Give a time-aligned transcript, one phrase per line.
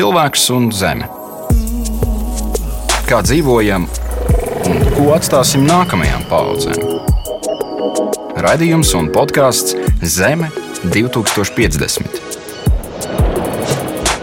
[0.00, 1.04] cilvēks un zeme.
[3.04, 3.84] Kā dzīvojam
[4.70, 6.80] un ko atstāsim nākamajām paudzēm?
[8.46, 10.48] Radījums un podkāsts Zeme
[10.86, 12.22] 2050.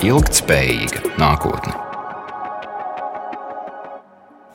[0.08, 1.87] Ilgtspējīga nākotne.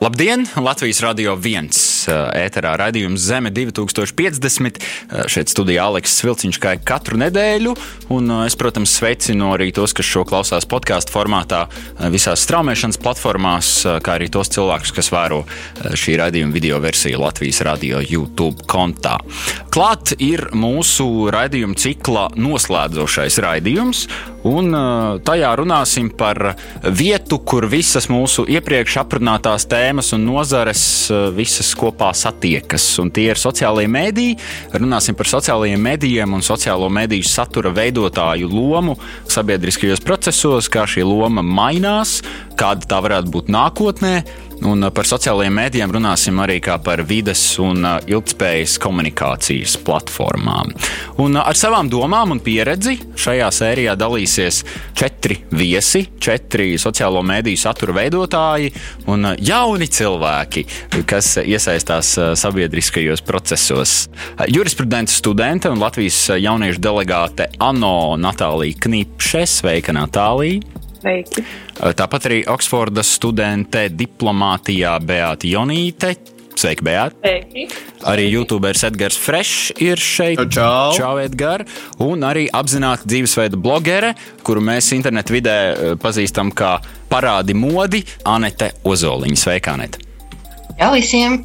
[0.03, 0.41] Labdien!
[0.59, 1.77] Latvijas radio viens
[2.11, 4.81] ēterā raidījums Zeme 2050.
[5.31, 7.71] Šeit studijā Aleksis Vilciņš kā katru nedēļu.
[8.11, 11.61] Un es, protams, sveicinu arī tos, kas šo klausās podkāstu formātā
[12.11, 13.69] visās straumēšanas platformās,
[14.03, 15.45] kā arī tos cilvēkus, kas vēro
[15.95, 19.15] šī raidījuma video versiju Latvijas radio YouTube kontā.
[19.71, 24.03] Klāt ir mūsu raidījuma cikla noslēdzošais raidījums,
[24.51, 24.75] un
[25.23, 30.83] tajā runāsim par vietu, kur visas mūsu iepriekš aprunātās tēmas un nozares
[31.35, 32.85] visas kopā kopā satiekas.
[32.99, 34.37] Un tie ir sociālie mediji.
[34.73, 38.97] Runāsim par sociālajiem medijiem un sociālo mediju satura veidotāju lomu
[39.29, 42.21] sabiedriskajos procesos, kā šī loma mainās,
[42.59, 44.15] kāda tā varētu būt nākotnē.
[44.61, 50.71] Un uh, par sociālajiem mēdījiem runāsim arī par vides un uh, ilgspējas komunikācijas platformām.
[51.23, 57.59] Un uh, ar savām domām un pieredzi šajā sērijā dalīsies četri viesi, četri sociālo mēdīju
[57.59, 58.71] satura veidotāji
[59.11, 60.65] un jauni cilvēki,
[61.09, 63.95] kas iesaistās sabiedriskajos procesos.
[64.47, 69.45] Jurisprudents studente un Latvijas jauniešu delegāte ANO Natālija Knipše.
[69.49, 70.82] Sveika, Natālija!
[71.03, 71.43] Sveiki!
[71.99, 76.13] Tāpat arī Oksfordas studente diplomātijā Beata Jonīte.
[76.55, 77.17] Sveiki, Beata!
[77.19, 77.65] Sveiki!
[78.07, 80.39] Arī YouTuberis Edgars Fresh ir šeit.
[80.53, 80.93] Čau!
[80.95, 81.67] Čau, Edgars!
[82.03, 84.13] Un arī apzināta dzīvesveida blogere,
[84.47, 85.57] kuru mēs internetu vidē
[86.03, 86.77] pazīstam kā
[87.11, 89.39] parādi modi, Anete Ozoliņa.
[89.43, 90.03] Sveika, Anete!
[90.79, 91.41] Jā, visiem!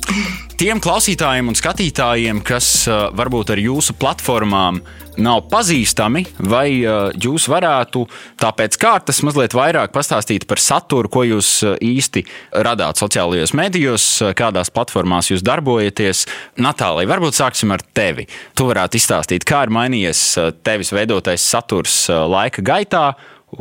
[0.58, 4.80] Tiem klausītājiem un skatītājiem, kas uh, varbūt ar jūsu platformām
[5.22, 8.02] nav pazīstami, vai uh, jūs varētu
[8.42, 12.24] tāpēc kārtas mazliet vairāk pastāstīt par saturu, ko jūs uh, īsti
[12.66, 16.26] radāt sociālajos medijos, kādās platformās jūs darbojaties.
[16.58, 18.26] Natālija, varbūt sāksim ar tevi.
[18.58, 20.26] Tu varētu izstāstīt, kā ir mainījies
[20.66, 23.12] tevis veidotais saturs laika gaitā.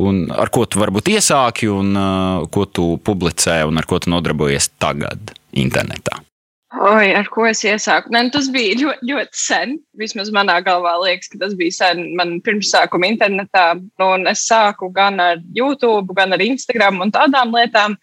[0.02, 4.10] Un ar ko tu varbūt iesāki, un uh, ko tu publicē, un ar ko tu
[4.10, 6.24] nodarbojies tagad internetā?
[6.68, 8.10] Oi, ar ko es iesāku?
[8.12, 9.70] Ne, nu, tas bija ļoti, ļoti sen.
[9.96, 12.02] Vismaz manā galvā liekas, ka tas bija sen.
[12.18, 17.12] Man pirms sākuma internetā, nu, un es sāku gan ar YouTube, gan ar Instagram un
[17.14, 17.96] tādām lietām,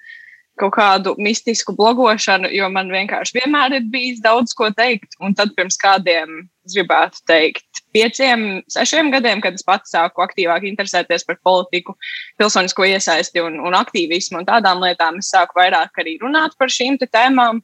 [0.58, 5.14] kaut kādu mistisku blogošanu, jo man vienkārši vienmēr ir bijis daudz ko teikt.
[5.22, 10.66] Un tad pirms kādiem, es gribētu teikt, pieciem, sešiem gadiem, kad es pats sāku aktīvāk
[10.72, 11.94] interesēties par politiku,
[12.42, 16.98] pilsonisko iesaisti un, un aktīvismu un tādām lietām, es sāku vairāk arī runāt par šīm
[17.06, 17.62] tēmām.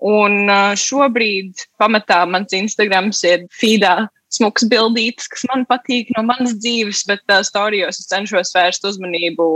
[0.00, 0.48] Un
[0.80, 7.22] šobrīd pamatā mans Instagrams ir feedā smuks bildītas, kas man patīk no manas dzīves, bet
[7.28, 9.48] uh, storijos es cenšos vērst uzmanību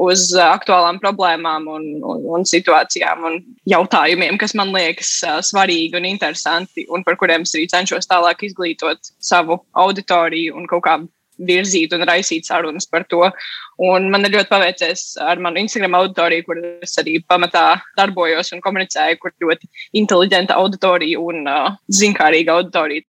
[0.00, 5.96] uz uh, aktuālām problēmām un, un, un situācijām un jautājumiem, kas man liekas uh, svarīgi
[5.98, 11.00] un interesanti un par kuriem es arī cenšos tālāk izglītot savu auditoriju un kaut kā
[11.48, 13.22] virzīt un raisīt sarunas par to.
[13.80, 17.64] Un man ir ļoti paveicies ar manu Instagram auditoriju, kur es arī pamatā
[17.98, 19.70] darbojos un komunicēju, kur ļoti
[20.02, 23.06] inteliģenta auditorija un uh, zinkārīga auditorija.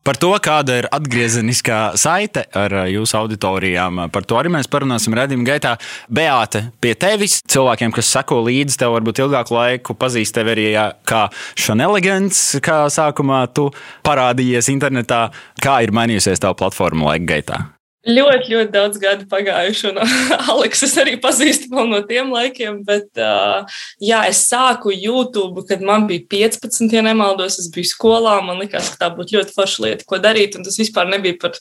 [0.00, 5.44] Par to, kāda ir atgriezeniskā saite ar jūsu auditorijām, par to arī mēs parunāsim redzējuma
[5.44, 5.74] gaitā.
[6.08, 10.70] Beāte, pie tevis, cilvēkiem, kas seko līdzi, tev varbūt ilgāku laiku pazīst tevi arī
[11.04, 13.68] kā Šanelegants, kā sākumā tu
[14.06, 15.26] parādījies internetā.
[15.60, 17.60] Kā ir mainījusies tava platforma laika gaitā?
[18.00, 19.98] Ļoti, ļoti daudz gadu pagājuši, un
[20.54, 22.78] Aleks es arī pazīstu vēl no tiem laikiem.
[22.86, 23.68] Bet, uh,
[24.00, 27.58] jā, es sāku YouTube, kad man bija 15, ja nemaldos.
[27.60, 30.56] Es biju skolā, man liekas, ka tā būtu ļoti forša lieta, ko darīt.
[30.56, 31.58] Un tas vispār nebija par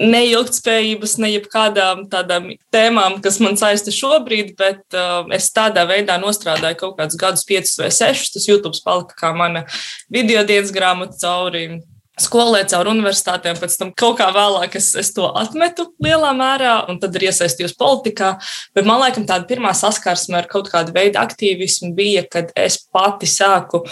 [0.00, 6.76] neilgtspējības, ne jebkādām tādām tēmām, kas man saista šobrīd, bet uh, es tādā veidā nostrādāju
[6.84, 8.34] kaut kādus gadus, piecus vai sešus.
[8.36, 9.64] Tas YouTube palika kā mana
[10.12, 11.80] video dienas grāmata cauri
[12.20, 16.98] skolē, caur universitātēm, pēc tam kaut kā vēlāk es, es to atmetu lielā mērā, un
[17.02, 18.32] tad arī iesaistījos politikā.
[18.76, 23.30] Bet man liekas, tāda pirmā saskarsme ar kaut kādu veidu aktīvismu bija, kad es pati
[23.30, 23.84] sāku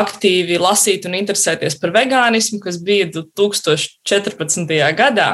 [0.00, 4.80] aktīvi lasīt un interesēties par vegānismu, kas bija 2014.
[4.98, 5.32] gadā.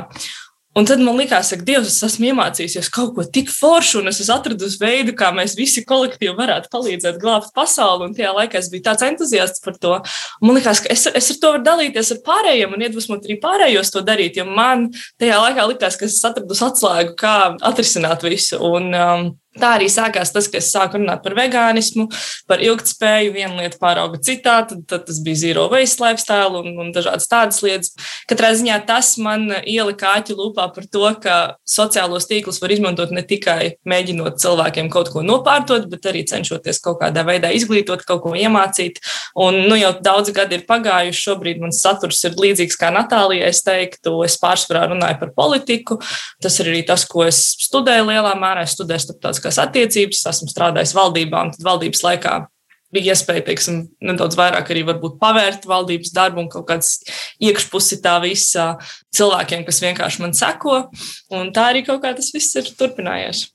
[0.77, 4.19] Un tad man likās, ka Dievs, es esmu iemācījies kaut ko tik foršu, un es
[4.21, 8.11] esmu atradus veidu, kā mēs visi kolektīvi varētu palīdzēt glābt pasauli.
[8.11, 9.95] Un tajā laikā es biju tāds entuziasts par to.
[10.43, 13.39] Un man likās, ka es, es ar to varu dalīties ar pārējiem un iedvesmot arī
[13.41, 14.37] pārējos to darīt.
[14.37, 14.91] Jo man
[15.23, 17.37] tajā laikā likās, ka es atradu atslēgu, kā
[17.71, 18.61] atrisināt visu.
[18.61, 19.27] Un, um,
[19.61, 22.09] Tā arī sākās tas, ka es sāku runāt par vegānismu,
[22.49, 23.35] par ilgspēju.
[23.37, 27.63] Viena lieta pārauga citā, tad, tad tas bija zero waste lifestyle un, un dažādas tādas
[27.65, 27.93] lietas.
[28.31, 31.37] Katrā ziņā tas man ielika āķi lūpā par to, ka
[31.69, 37.01] sociālos tīklus var izmantot ne tikai mēģinot cilvēkiem kaut ko nopārtot, bet arī cenšoties kaut
[37.03, 39.01] kādā veidā izglītot, kaut ko iemācīt.
[39.37, 41.25] Un nu, jau daudz gadi ir pagājuši.
[41.27, 43.51] Šobrīd mans saturs ir līdzīgs kā Natālijai.
[43.51, 45.99] Es teiktu, es pārsvarā runāju par politiku.
[46.43, 48.67] Tas ir arī tas, ko es studēju lielā mērā.
[48.67, 52.47] Es studēju starptautiskā starptautiskās attiecības, esmu strādājis valdībā, un tad valdības laikā
[52.93, 57.03] bija iespēja, teiksim, nedaudz vairāk arī varbūt pavērt valdības darbu un kaut kāds
[57.43, 58.77] iekšpusi tā visa
[59.15, 60.87] cilvēkiem, kas vienkārši man seko.
[61.35, 63.51] Un tā arī kaut kā tas viss ir turpinājies.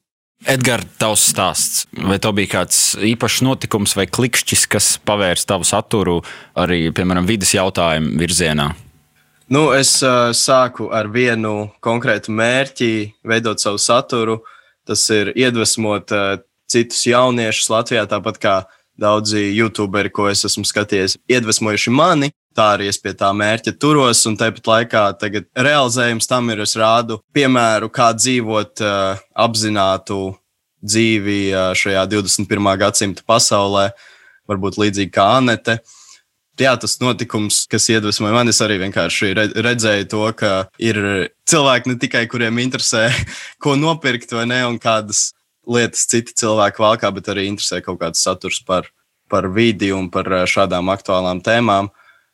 [0.49, 1.83] Edgars, tavs stāsts.
[1.93, 6.21] Vai tev bija kāds īpašs notikums vai klikšķis, kas pavērs tavu saturu
[6.57, 8.71] arī, piemēram, vidas jautājumu virzienā?
[9.51, 12.91] Nu, es uh, sāku ar vienu konkrētu mērķi,
[13.27, 14.39] veidot savu saturu.
[14.41, 16.35] Uh, tas ir iedvesmot uh,
[16.71, 18.55] citus jauniešus Latvijā, tāpat kā
[19.01, 22.31] daudzi youtuberi, ko es esmu skatījies, iedvesmojuši mani.
[22.55, 25.03] Tā arī es pie tā mērķa turos, un tāpat laikā
[25.55, 30.33] realizējums tam ir, es rādu piemēru, kā dzīvot uh, apzinātu
[30.83, 32.71] dzīvi uh, šajā 21.
[32.81, 33.91] gadsimta pasaulē,
[34.51, 35.79] varbūt līdzīgi kā Anete.
[36.59, 40.51] Jā, tas notikums, kas iedvesmoja mani, arī vienkārši redzēju to, ka
[40.83, 40.99] ir
[41.47, 43.07] cilvēki ne tikai kuriem interesē,
[43.63, 45.31] ko nopirkt vai ne, un kādas
[45.67, 48.89] lietas citi cilvēki valkā, bet arī interesē kaut kāds saturs par,
[49.31, 51.91] par vidi un par eh, šādām aktuālām tēmām.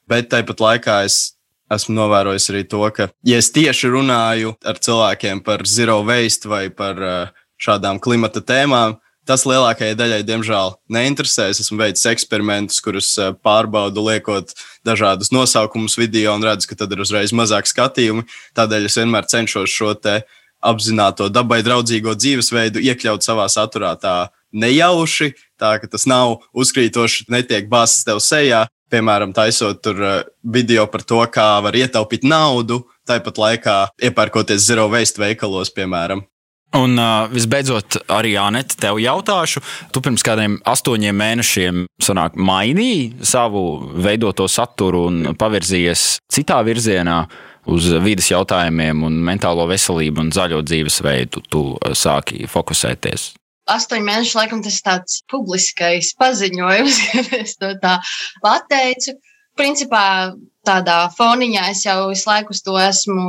[0.07, 1.37] Bet tāpat laikā es
[1.73, 6.67] esmu novērojis arī to, ka, ja es tieši runāju ar cilvēkiem par zero waste vai
[6.73, 11.49] par eh, šādām klimata tēmām, tas lielākajai daļai, diemžēl, neinteresē.
[11.51, 14.53] Es esmu veicis eksperimentus, kurus eh, pārbaudu, liekot
[14.87, 18.25] dažādus nosaukumus video un redzu, ka tad ir uzreiz mazāk skatījumu.
[18.57, 19.93] Tādēļ es vienmēr cenšos šo
[20.67, 24.15] apzināto dabai draudzīgo dzīvesveidu iekļaut savā saturā tā
[24.57, 28.65] nejauši, tā ka tas nav uzkrītoši, netiek bāzts tev sejā.
[28.87, 33.77] Piemēram, taisot tur eh, video par to, kā var ietaupīt naudu, tāpat laikā
[34.09, 36.23] iepērkoties zero waste veikalos, piemēram.
[36.75, 39.61] Un uh, visbeidzot, arī Anita, tev jautāšu,
[39.95, 43.63] tu pirms kādiem astoņiem mēnešiem sanāk, mainīji savu
[44.03, 47.21] veidoto saturu un pavirzījies citā virzienā
[47.71, 51.43] uz vidas jautājumiem, un mentālo veselību un zaļo dzīvesveidu.
[51.47, 51.63] Tu
[51.95, 53.31] sāki fokusēties.
[53.67, 57.97] Astoņi mēneši, laikam, tas ir tāds publiskais paziņojums, ka es to tā
[58.43, 59.15] pateicu.
[59.57, 60.33] Principā
[60.67, 63.23] tādā foniņā es jau visu laiku uz to esmu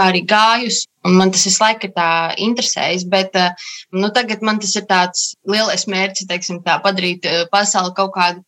[0.00, 0.88] arī gājusi.
[1.04, 3.52] Un man tas visu laiku ir tā interesējis, bet eh,
[3.92, 8.44] nu, tagad man tas ir tāds lielais mērķis, teiksim, tā, padarīt eh, pasauli kaut kādu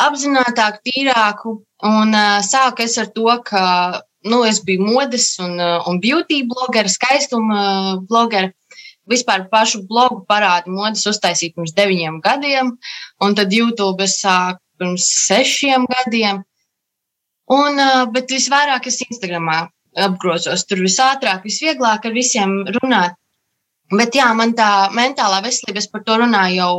[0.00, 1.58] apzinātāku, tīrāku.
[1.86, 3.64] Un uh, sāku es ar to, ka
[4.28, 8.52] nu, es biju modes un, un beauty blogera, skaistuma blogera.
[9.10, 12.74] Vispār pašu blogu parādu modes uztaisīt pirms deviņiem gadiem,
[13.24, 16.44] un tad YouTube es sāku pirms sešiem gadiem.
[17.50, 17.80] Un,
[18.14, 19.64] bet visvairāk es Instagramā
[19.98, 23.16] apgrozos tur visātrāk, visvieglāk ar visiem runāt.
[23.90, 26.74] Bet jā, man tā mentālā veselība, es par to runāju jau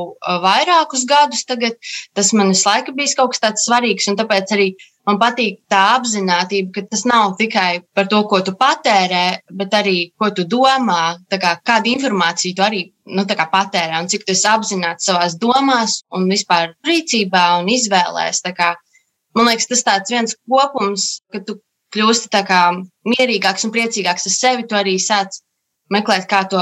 [0.45, 1.43] vairākus gadus.
[1.43, 1.75] Tagad
[2.15, 4.67] tas man visu laiku bijis kaut kas tāds svarīgs, un tāpēc arī
[5.09, 9.25] man patīk tā apziņotība, ka tas nav tikai par to, ko tu patērē,
[9.59, 14.31] bet arī ko tu domā, kā, kādu informāciju tu arī nu, patērē, un cik tu
[14.31, 18.39] esi apzināts savās domās un vispār rīcībā un izvēlēs.
[19.37, 21.59] Man liekas, tas tāds viens kopums, ka tu
[21.95, 22.61] kļūsti tā kā
[23.07, 25.41] mierīgāks un priecīgāks ar sevi, tu arī sāc
[25.91, 26.61] meklēt, kā to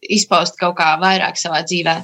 [0.00, 2.02] izpaust kaut kā vairāk savā dzīvē.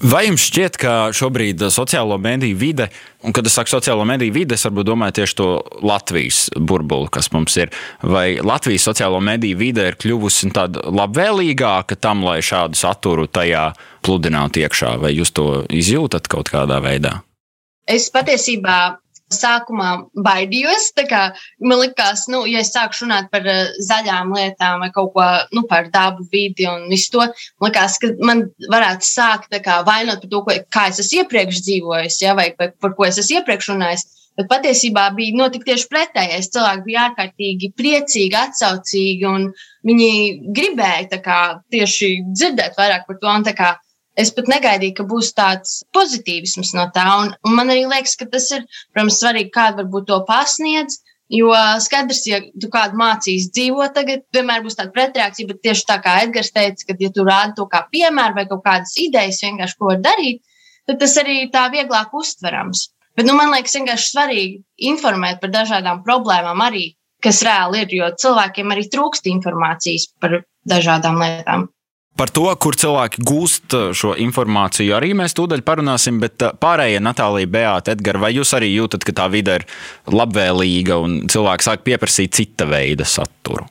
[0.00, 2.86] Vai jums šķiet, ka šobrīd sociālo mediju vide,
[3.20, 5.48] un kad es saku sociālo mediju vide, es varbūt domāju tieši to
[5.84, 7.68] Latvijas burbuli, kas mums ir,
[8.00, 13.66] vai Latvijas sociālo mediju vide ir kļuvusi tāda labvēlīgāka tam, lai šādu saturu tajā
[14.00, 17.18] pludinātu iekšā, vai jūs to izjūtat kaut kādā veidā?
[17.84, 18.78] Es patiesībā
[19.34, 19.90] sākumā
[20.26, 20.90] baidījos.
[21.00, 25.64] Man liekas, nu, ja es sāku runāt par uh, zaļām lietām vai kaut ko nu,
[25.70, 27.26] par dabu, vidi un visu to,
[27.60, 31.62] man liekas, ka man varētu sākt kā, vainot par to, ko, kā es esmu iepriekš
[31.66, 34.08] dzīvojis, ja, vai, vai par ko es esmu iepriekš runājis.
[34.38, 36.48] Bet patiesībā bija notika tieši pretējais.
[36.54, 39.48] Cilvēki bija ārkārtīgi priecīgi, atsaucīgi, un
[39.84, 40.12] viņi
[40.56, 41.40] gribēja kā,
[41.74, 43.34] tieši dzirdēt vairāk par to.
[43.34, 43.74] Un, kā,
[44.20, 47.06] es pat negaidīju, ka būs tāds pozitīvisms no tā.
[47.22, 51.00] Un, un man arī liekas, ka tas ir, protams, svarīgi, kāda varbūt to pasniedz.
[51.30, 56.00] Jo skaidrs, ja tu kādu mācīs dzīvot, tagad vienmēr būs tāda pretreakcija, bet tieši tā
[56.02, 59.78] kā Edgars teica, ka, ja tu rādi to kā piemēru vai kaut kādas idejas, vienkārši
[59.78, 60.40] ko var darīt,
[60.90, 62.88] tad tas arī tā vieglāk uztverams.
[63.14, 64.58] Bet nu, man liekas, vienkārši svarīgi
[64.90, 66.88] informēt par dažādām problēmām arī,
[67.22, 71.68] kas reāli ir, jo cilvēkiem arī trūkst informācijas par dažādām lietām.
[72.20, 76.18] Par to, kur cilvēki gūst šo informāciju, arī mēs tūdaļ parunāsim.
[76.20, 79.64] Bet pārējie Natālija, Beata, Edgars, vai jūs arī jūtat, ka tā vide ir
[80.12, 83.64] labvēlīga un cilvēki sāk pieprasīt cita veida saturu?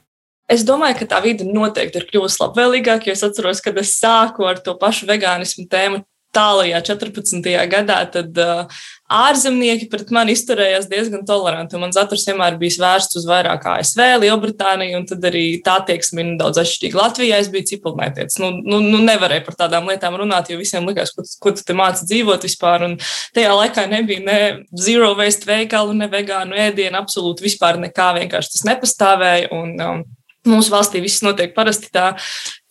[0.50, 4.50] Es domāju, ka tā vide noteikti ir kļuvusi labvēlīgāka, jo es atceros, kad es sāku
[4.50, 6.02] ar to pašu vegānismu tēmu
[6.34, 7.54] tālajā 14.
[7.70, 11.80] gadā, tad uh, ārzemnieki pret mani izturējās diezgan toleranti.
[11.82, 16.30] Mans saturs vienmēr bija vērsts uz vairāk ASV, Lielbritāniju, un tad arī tā attieksme ir
[16.34, 17.00] nedaudz atšķirīga.
[17.00, 18.38] Latvijā es biju cipelnēties.
[18.44, 21.78] Nu, nu, nu nevarēju par tādām lietām runāt, jo visiem likās, ko, ko tu te
[21.78, 22.86] māci dzīvot vispār.
[22.86, 22.96] Un
[23.38, 24.40] tajā laikā nebija ne
[24.78, 28.14] zero waste veikalu, ne vegānu ēdienu, absolūti vispār nekā.
[28.22, 29.50] Vienkārši tas nepastāvēja.
[29.58, 30.06] Un, um,
[30.48, 32.14] Mūsu valstī viss notiek parasti tā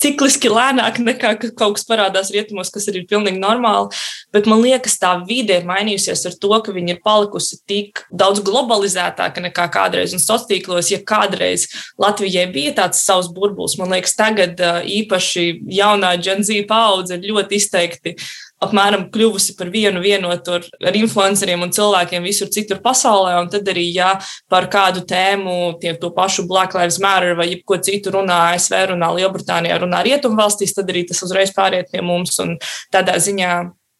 [0.00, 3.92] cikliski lēnāk nekā kaut kas parādās rietumos, kas ir pilnīgi normāli.
[4.32, 8.40] Bet man liekas, tā vide ir mainījusies ar to, ka viņi ir palikusi tik daudz
[8.46, 10.14] globalizētāka nekā kādreiz.
[10.16, 11.68] Un sociālos tīklos, ja kādreiz
[12.00, 14.56] Latvijai bija tāds savs burbulis, man liekas, tagad
[14.88, 15.48] īpaši
[15.80, 18.16] jaunā Gen Z paudze ir ļoti izteikti
[18.64, 23.36] apmēram kļuvusi par vienu vienotu ar, ar influenceriem un cilvēkiem visur citur pasaulē.
[23.42, 24.14] Un tad arī, ja
[24.50, 29.12] par kādu tēmu, tie to pašu Black Lives Matter vai ko citu runā ASV, runā
[29.18, 32.38] Lielbritānijā, runā Rietumvalstīs, tad arī tas uzreiz pāriet pie mums.
[32.42, 32.56] Un
[32.94, 33.52] tādā ziņā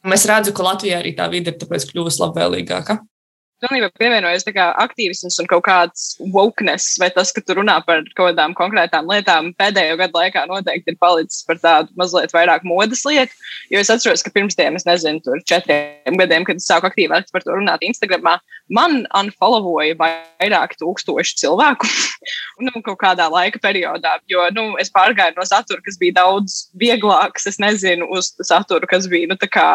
[0.09, 3.01] mēs redzam, ka Latvijā arī tā vide ir kļuvusi labvēlīgāka
[3.63, 8.55] pilnībā pievienojas aktīvisms un kaut kāds wokeness, vai tas, ka tu runā par kaut kādām
[8.59, 13.35] konkrētām lietām, pēdējo gadu laikā noteikti ir palicis par tādu mazliet vairāk modes lietu.
[13.73, 17.31] Jo es atceros, ka pirms tiem, es nezinu, tur četriem gadiem, kad es sāku aktīvāk
[17.33, 18.39] par to runāt Instagramā,
[18.71, 21.91] man unfollowoja vairāk tūkstoši cilvēku.
[22.65, 27.49] nu, kaut kādā laika periodā, jo nu, es pārgāju no satura, kas bija daudz vieglāks,
[27.51, 29.69] es nezinu, uz saturu, kas bija nu, tā kā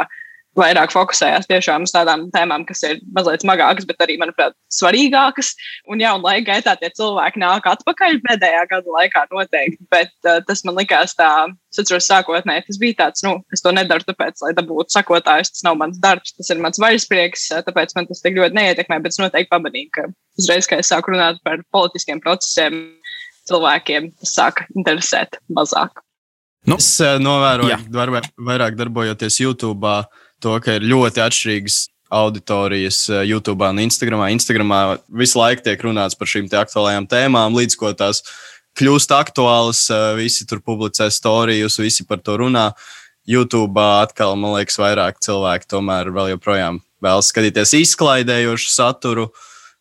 [0.60, 5.54] vairāk fokusējās tiešām uz tādām tēmām, kas ir mazliet smagākas, bet arī, manuprāt, svarīgākas.
[5.90, 10.40] Un, jā, un laika gaitā tie cilvēki nāk atpakaļ pēdējā gada laikā noteikti, bet uh,
[10.48, 11.32] tas man likās tā,
[11.74, 15.66] es atceros sākotnēji, tas bija tāds, nu, es to nedaru tāpēc, lai dabūtu sakotājus, tas
[15.68, 19.22] nav mans darbs, tas ir mans vaļasprieks, tāpēc man tas tik ļoti neietekmē, bet es
[19.22, 20.08] noteikti pamanīju, ka
[20.40, 22.84] uzreiz, kad es sāku runāt par politiskiem procesiem,
[23.50, 26.04] cilvēkiem tas sāka interesēt mazāk.
[26.70, 29.90] Nu, es uh, novēroju, ka vairāk darbojoties YouTube.
[30.44, 31.76] To, ka ir ļoti atšķirīgas
[32.14, 34.26] auditorijas eh, YouTube un Instagram.
[34.36, 38.20] Instagramā visu laiku tiek runāts par šīm aktuālajām tēmām, līdz ko tās
[38.80, 39.86] kļūst aktuālas.
[39.88, 42.72] Eh, visi tur publicē stāstus, visi par to runā.
[43.24, 49.30] YouTube atkal, man liekas, vairāk cilvēki tomēr vēl joprojām vēlas skatīties izklaidējošu saturu.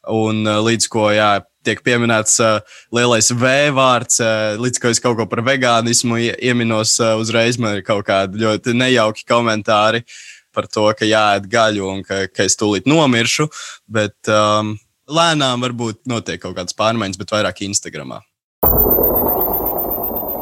[0.07, 4.99] Un eh, līdz ko jā, tiek pieminēts uh, lielais V vārds, uh, līdz ko es
[4.99, 10.03] kaut ko par vegānismu ieminos, uh, uzreiz man ir kaut kādi ļoti nejauki komentāri.
[10.03, 13.49] Uh, par to, ka jāēd gaļu un ka, ka es tūlīt nomiršu.
[13.91, 14.77] Bet um,
[15.09, 18.23] lēnām varbūt notiek kaut kādas pārmaiņas, bet vairāk Instagramā.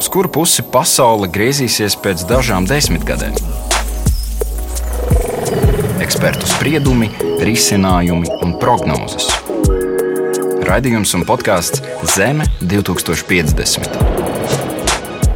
[0.01, 3.37] Uz kuru pusi pasaule griezīsies pēc dažām desmitgadēm?
[6.01, 7.11] Ekspertu spriedumi,
[7.45, 9.29] risinājumi un prognozes.
[10.65, 11.85] Raidījums un podkāsts
[12.17, 14.01] Zeme 2050.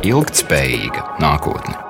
[0.09, 1.84] Ilgtspējīga nākotne.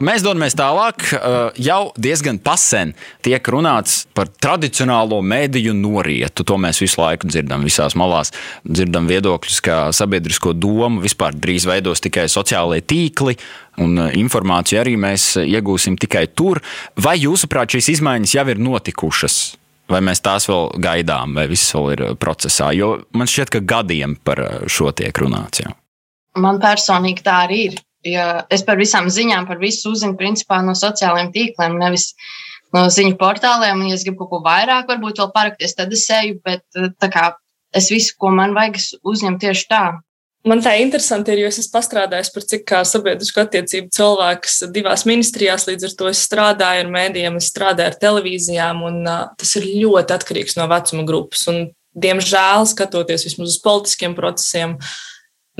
[0.00, 1.02] Mēs dodamies tālāk.
[1.12, 6.46] Uh, jau diezgan pasen tiek runāts par tradicionālo mēdīju norietu.
[6.48, 8.32] To mēs visu laiku dzirdam visās malās.
[8.64, 13.36] Dzirdam viedokļus, ka sabiedrisko domu vispār drīz veidos tikai sociālie tīkli.
[13.84, 16.62] Un uh, informāciju arī mēs iegūsim tikai tur.
[16.96, 19.38] Vai jūsuprāt, šīs izmaiņas jau ir notikušas?
[19.90, 22.70] Vai mēs tās vēl gaidām, vai viss vēl ir procesā?
[22.72, 24.40] Jo man šķiet, ka gadiem par
[24.70, 25.60] šo tiek runāts.
[25.66, 25.76] Jā.
[26.40, 27.80] Man personīgi tā arī ir.
[28.06, 32.10] Ja es par visām ziņām, par visu uzzinu principā no sociālajiem tīkliem, nevis
[32.74, 33.82] no ziņu portāliem.
[33.82, 36.64] Un, ja es gribu kaut ko vairāk, varbūt vēl parakties, tad es eju, bet
[37.12, 37.34] kā,
[37.76, 39.82] es visu, ko man vajag, uzņemu tieši tā.
[40.48, 45.04] Man tā interesanti ir, jo es esmu pastrādājis par cik kā sabiedrisko attiecību cilvēks divās
[45.04, 49.52] ministrijās, līdz ar to es strādāju ar mēdījiem, es strādāju ar televīzijām, un uh, tas
[49.60, 51.44] ir ļoti atkarīgs no vecuma grupas.
[51.52, 51.66] Un,
[52.00, 55.09] diemžēl, skatoties vismaz uz politiskiem procesiem, uh,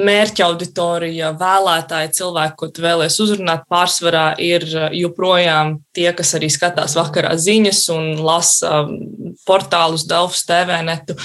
[0.07, 6.51] mērķa auditorija, vēlētāji, cilvēki, ko tu vēlēsies uzrunāt, pārsvarā ir uh, joprojām tie, kas arī
[6.53, 8.97] skatās vakarā ziņas un lasa um,
[9.49, 11.17] portālus, Delfus, TV netu.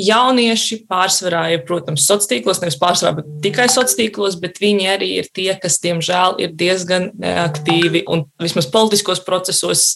[0.00, 5.10] Jaunieši pārsvarā ir, protams, sociālos tīklos, nevis pārsvarā, bet tikai sociālos tīklos, bet viņi arī
[5.20, 9.92] ir tie, kas, diemžēl, ir diezgan neaktīvi un vismaz politiskos procesos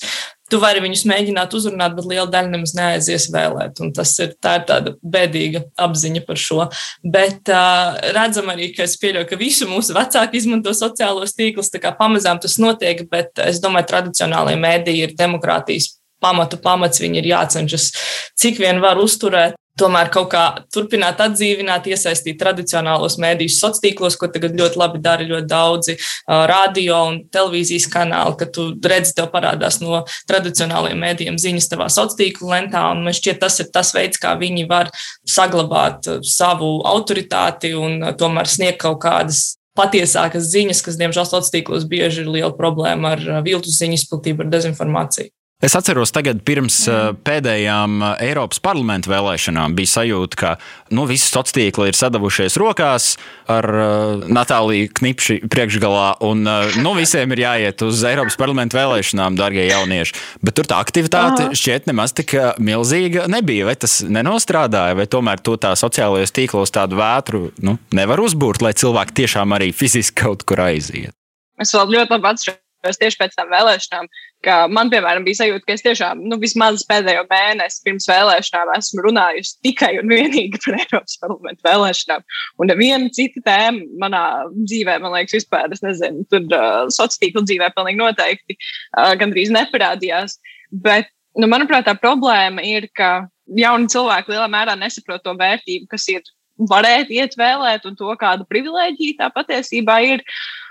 [0.48, 3.82] tu vari viņus mēģināt uzrunāt, bet liela daļa nemaz neaizies vēlēt.
[3.96, 6.68] Tas ir, tā ir tāda bēdīga apziņa par šo.
[7.04, 11.82] Bet uh, redzam arī, ka es pieļauju, ka visu mūsu vecāki izmanto sociālos tīklus, tā
[11.82, 17.30] kā pamazām tas notiek, bet es domāju, tradicionālajie mēdīji ir demokrātijas pamatu pamats, viņi ir
[17.30, 17.92] jācenšas
[18.38, 20.44] cik vien var uzturēt tomēr kaut kā
[20.74, 27.02] turpināt atdzīvināt, iesaistīt tradicionālos mēdījus sociālos tīklos, ko tagad ļoti labi dara ļoti daudzi radio
[27.10, 32.50] un televīzijas kanāli, ka tu redzi, tev parādās no tradicionālajiem mēdījiem ziņas tavā sociālo tīklu
[32.52, 32.84] lentā.
[32.94, 34.92] Un man šķiet, tas ir tas veids, kā viņi var
[35.28, 42.24] saglabāt savu autoritāti un tomēr sniegt kaut kādas patiesākas ziņas, kas, diemžēl, sociālos tīklos bieži
[42.24, 45.30] ir liela problēma ar viltus ziņu izplatību, ar dezinformāciju.
[45.58, 47.16] Es atceros, tagad pirms mm.
[47.26, 50.50] pēdējām eh, Eiropas parlamenta vēlēšanām bija sajūta, ka
[50.94, 53.08] nu, visi sociālie tīkli ir sadavušies rokās
[53.50, 59.38] ar uh, Natāliju Knipši priekšgalā, un uh, nu, visiem ir jāiet uz Eiropas parlamenta vēlēšanām,
[59.38, 60.14] darbie jaunieši.
[60.44, 61.58] Bet tur tā aktivitāte Aha.
[61.58, 63.66] šķiet nemaz tik milzīga nebija.
[63.66, 68.76] Vai tas nenostrādāja, vai tomēr to tā sociālajos tīklos tādu vētru nu, nevar uzbūrt, lai
[68.78, 71.16] cilvēki tiešām arī fiziski kaut kur aiziet?
[71.58, 74.06] Es vēl ļoti labi atceros tieši pēc tam vēlēšanām
[74.44, 79.04] ka man, piemēram, bija sajūta, ka es tiešām, nu, vismaz pēdējo mēnesi pirms vēlēšanām esmu
[79.08, 82.24] runājusi tikai un vienīgi par Eiropas parlamentu vēlēšanām.
[82.62, 84.22] Un neviena cita tēma manā
[84.54, 89.50] dzīvē, man liekas, vispār, es nezinu, tur uh, sociālā tīkla dzīvē pilnīgi noteikti uh, gandrīz
[89.54, 90.38] neparādījās.
[90.84, 93.26] Bet, nu, manuprāt, tā problēma ir, ka
[93.58, 96.22] jauni cilvēki lielā mērā nesaprot to vērtību, kas ir
[96.70, 100.24] varēt iet vēlēt un to, kāda privilēģija tā patiesībā ir.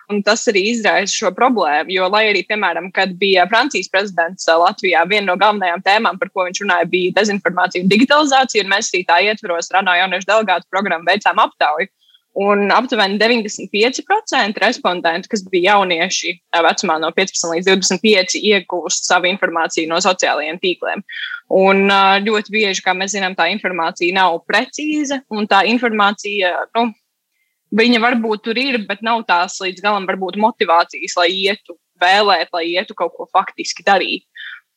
[0.08, 1.92] Un tas arī izraisa šo problēmu.
[1.92, 6.46] Jo, lai arī, piemēram, kad bija Francijas prezidents Latvijā, viena no galvenajām tēmām, par ko
[6.48, 11.10] viņš runāja, bija dezinformācija un digitalizācija, un mēs arī tā ietvaros Rano jauniešu delegātu programmu
[11.10, 11.92] veicām aptauju.
[12.38, 19.90] Un aptuveni 95% respondentu, kas bija jaunieši vecumā no 15 līdz 25, iegūst savu informāciju
[19.90, 21.02] no sociālajiem tīkliem.
[21.58, 21.90] Un
[22.24, 26.92] ļoti bieži, kā mēs zinām, tā informācija nav precīza, un tā informācija, nu,
[27.76, 32.64] Viņa varbūt tur ir, bet nav tās līdz galam varbūt motivācijas, lai ietu vēlēt, lai
[32.78, 34.24] ietu kaut ko faktiski darīt.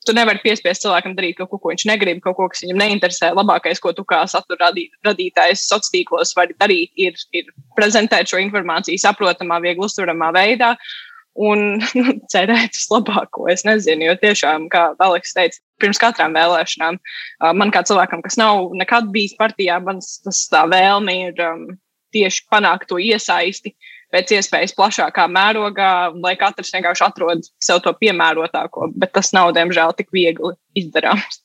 [0.09, 3.35] Tu nevari piespiest cilvēkam darīt kaut ko, ko viņš negrib, kaut ko, kas viņam neinteresē.
[3.37, 4.71] Labākais, ko tu kā satura
[5.07, 10.73] radītājs sociālos tīklos vari darīt, ir, ir prezentēt šo informāciju saprotamā, viegli uztveramā veidā
[11.37, 13.45] un nu, cerēt uz labāko.
[13.53, 16.99] Es nezinu, jo tiešām, kā Aleks teica, pirms katrām vēlēšanām,
[17.61, 21.45] man kā cilvēkam, kas nav nekad bijis partijā, man tas tā vēlme ir.
[21.45, 21.71] Um,
[22.15, 23.75] tieši panākt to iesaisti
[24.11, 29.95] pēc iespējas plašākā mērogā, lai katrs vienkārši atrod sev to piemērotāko, bet tas nav, diemžēl,
[29.99, 31.43] tik viegli izdarāms.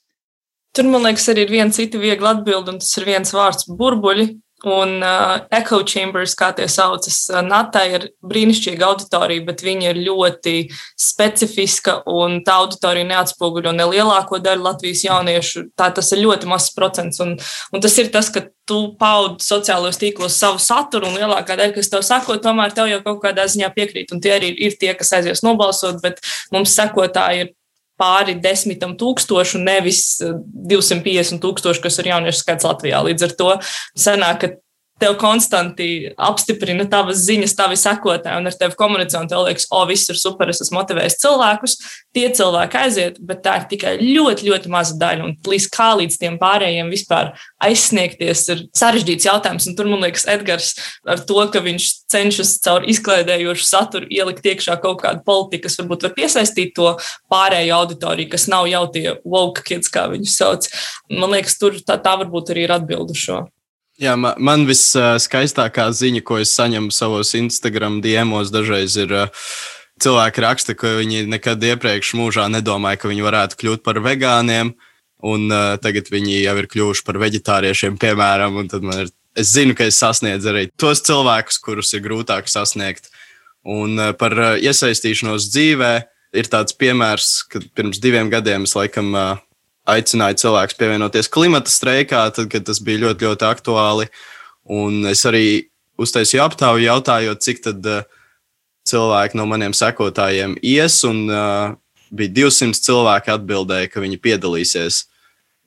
[0.75, 4.25] Tur, man liekas, arī ir viena cita viegla atbilde, un tas ir viens vārds- burbuļi.
[4.65, 9.99] Un uh, echo chambers, kā tie saucas, uh, Natai ir brīnišķīga auditorija, bet viņa ir
[10.07, 10.55] ļoti
[10.97, 15.67] specifiska un tā auditorija neatspoguļo ne lielāko daļu Latvijas jauniešu.
[15.77, 17.21] Tā tas ir ļoti mazs procents.
[17.21, 21.75] Un, un tas ir tas, ka tu paudi sociālajos tīklos savu saturu, un lielākā daļa,
[21.75, 24.15] kas tev sako, tomēr tev jau kaut kādā ziņā piekrīt.
[24.15, 26.23] Un tie arī ir tie, kas aizies nobalsot, bet
[26.55, 27.53] mums sekotāji ir
[27.99, 33.01] pāri desmitam tūkstošu, nevis 250 eh, tūkstoši, kas ir jauniešu skaits Latvijā.
[33.07, 33.51] Līdz ar to
[33.95, 34.51] sanāk, ka
[35.01, 39.81] tev konstanti apstiprina tavas ziņas, tavi sekotāji, un ar tevi komunicē, un tev liekas, o,
[39.89, 41.73] viss ir super, es esmu motivējis cilvēkus.
[42.15, 45.27] Tie cilvēki aiziet, bet tā ir tikai ļoti, ļoti maza daļa.
[45.27, 47.33] Un līdz kā līdz tiem pārējiem vispār
[47.67, 49.67] aizsniegties, ir sarežģīts jautājums.
[49.67, 50.71] Un tur, man liekas, Edgars
[51.03, 56.07] ar to, ka viņš cenšas caur izklaidējošu saturu ielikt iekšā kaut kādu politiku, kas varbūt
[56.07, 56.93] var piesaistīt to
[57.31, 60.71] pārējo auditoriju, kas nav jau tie woke kids, kā viņus sauc.
[61.11, 63.43] Man liekas, tur tā, tā varbūt arī ir atbildu šo.
[64.01, 69.45] Jā, man, man viskaistākā ziņa, ko es saņemu savos Instagram diemos, dažreiz ir uh,
[70.03, 74.73] cilvēki raksta, ka viņi nekad iepriekš mūžā nedomāja, ka viņi varētu kļūt par vegāniem,
[75.23, 78.59] un uh, tagad viņi jau ir kļuvuši par veģetāriešiem, piemēram.
[78.67, 83.07] Ir, es zinu, ka es sasniedzu arī tos cilvēkus, kurus ir grūtāk sasniegt.
[83.63, 85.93] Un uh, par uh, iesaistīšanos dzīvē
[86.35, 89.39] ir tāds piemērs, ka pirms diviem gadiem es laikam uh,
[89.89, 94.09] aicināja cilvēkus pievienoties klimata streikā, tad, kad tas bija ļoti, ļoti aktuāli.
[94.75, 95.45] Un es arī
[96.01, 98.05] uztaisīju aptauju, jautājot, cik tad uh,
[98.89, 101.75] cilvēki no maniem sekotājiem ies, un uh,
[102.15, 105.03] bija 200 cilvēki atbildēja, ka viņi piedalīsies.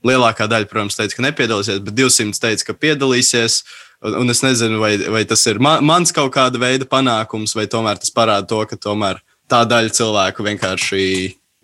[0.07, 3.63] Lielākā daļa, protams, teica, ka nepiedalīsies, bet 200 teica, ka piedalīsies.
[4.07, 7.67] Un, un es nezinu, vai, vai tas ir man, mans kaut kāda veida panākums, vai
[7.71, 9.19] tomēr tas parāda to, ka tomēr
[9.51, 11.03] tā daļa cilvēku vienkārši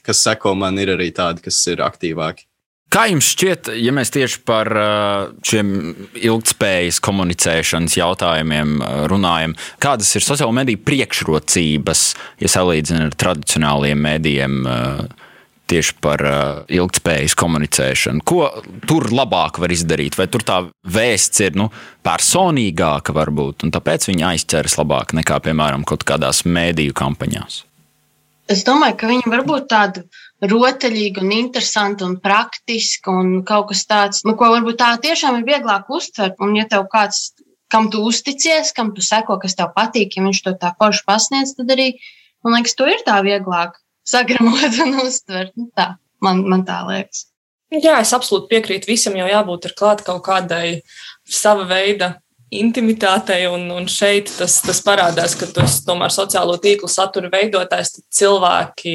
[0.05, 2.47] kas seko man, ir arī tādi, kas ir aktīvāki.
[2.95, 5.71] Kā jums šķiet, ja mēs tieši par uh, šiem
[6.15, 12.05] ilgspējas komunicēšanas jautājumiem uh, runājam, kādas ir sociālo mediju priekšrocības,
[12.45, 14.61] ja salīdzinām ar tradicionāliem medijiem?
[14.63, 15.23] Uh,
[15.65, 16.21] tieši par
[16.69, 18.21] ilgspējas komunicēšanu.
[18.29, 18.51] Ko
[18.85, 20.19] tur labāk var izdarīt?
[20.21, 21.71] Vai tur tā vēsts ir nu,
[22.05, 27.63] personīgāka, varbūt, un tāpēc viņi aizķeras labāk nekā, piemēram, kaut kādās mēdīju kampaņās?
[28.51, 30.03] Es domāju, ka viņi varbūt tādu
[30.45, 35.47] rotaļīga un interesanta un praktiska un kaut kas tāds, nu, ko varbūt tā tiešām ir
[35.49, 36.37] vieglāk uztvert.
[36.45, 37.31] Un, ja tev kāds,
[37.73, 41.55] kam tu uzticies, kam tu seko, kas tev patīk, ja viņš to tā forši pasniedz,
[41.57, 41.95] tad arī,
[42.45, 45.55] man liekas, to ir tā vieglāk sagramot un uztvert.
[45.57, 47.31] Nu, tā, man, man tā liekas.
[47.75, 50.83] Jā, es absolūti piekrītu visam, jo jābūt ir klāt kaut kādai
[51.25, 52.19] sava veida
[52.61, 57.97] intimitātei, un, un šeit tas, tas parādās, ka tu esi tomēr sociālo tīklu satura veidotājs,
[57.97, 58.95] tad cilvēki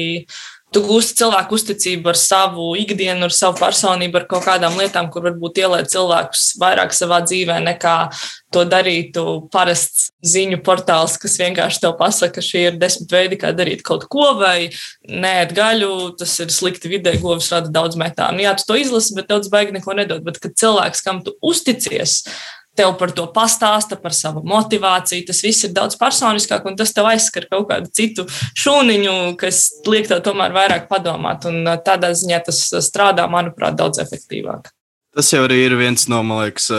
[0.74, 5.24] tu gūsti cilvēku uzticību ar savu ikdienu, ar savu personību, ar kaut kādām lietām, kur
[5.26, 7.94] varbūt ielēt cilvēkus vairāk savā dzīvē, nekā
[8.54, 13.50] to darītu parasts ziņu portāls, kas vienkārši tev pasaka, ka šie ir desmit veidi, kā
[13.56, 14.70] darīt kaut ko, vai
[15.10, 18.42] nē, gaļu, tas ir slikti vidē, govis rada daudz metānu.
[18.46, 20.22] Jā, tu to izlasi, bet daudz baigi neko nedod.
[20.26, 22.20] Bet, kad cilvēks, kam tu uzticies,
[22.78, 25.26] tev par to pastāsta, par savu motivāciju.
[25.28, 30.08] Tas viss ir daudz personiskāk, un tas tev aizskar kaut kādu citu šūniņu, kas liek
[30.10, 31.46] tev tomēr vairāk padomāt.
[31.50, 34.70] Un tādā ziņā tas strādā, manuprāt, daudz efektīvāk.
[35.16, 36.70] Tas jau arī ir viens no, man liekas,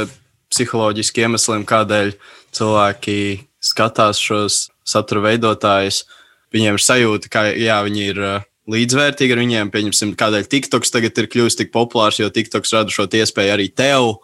[0.52, 2.14] psiholoģiskiem iemesliem, kādēļ
[2.56, 3.18] cilvēki
[3.64, 6.06] skatās šos satura veidotājus.
[6.52, 8.24] Viņiem ir sajūta, ka jā, viņi ir
[8.72, 9.72] līdzvērtīgi ar viņiem.
[9.74, 14.18] Pieņemsim, kādēļ TikToks tagad ir kļuvis tik populārs, jo TikToks rada šo iespēju arī tev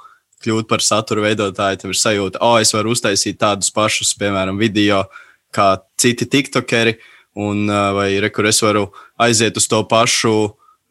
[0.44, 4.60] kļūt par satura veidotāju, tev ir sajūta, o, oh, es varu uztaisīt tādus pašus, piemēram,
[4.60, 5.04] video
[5.56, 6.98] kā citi tiktokeri,
[7.38, 8.88] un vai re, kur es varu
[9.22, 10.34] aiziet uz to pašu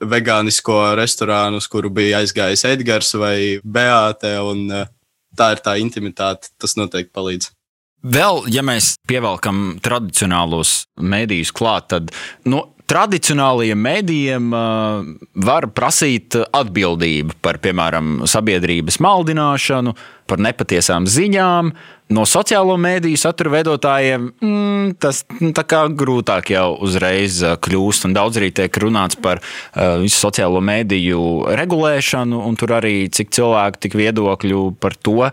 [0.02, 4.68] vegānisko restorānu, uz kuru bija aizgājis Edgars vai Beāte, un
[5.36, 6.52] tā ir tā intimitāte.
[6.60, 7.50] Tas noteikti palīdz.
[8.06, 12.12] Vēl, ja mēs pievelkam tradicionālos mēdījus klāt, tad
[12.46, 15.08] nu, tradicionālajiem mēdījiem uh,
[15.46, 19.96] var prasīt atbildību par, piemēram, sabiedrības maldināšanu,
[20.30, 21.72] par nepatiesām ziņām.
[22.06, 28.06] No sociālo mēdīju satura veidotājiem mm, tas nu, grūtāk jau uzreiz kļūst.
[28.14, 31.18] Daudz arī tiek runāts par uh, visu sociālo mēdīju
[31.58, 35.32] regulēšanu, un tur arī cik cilvēku, tik viedokļu par to.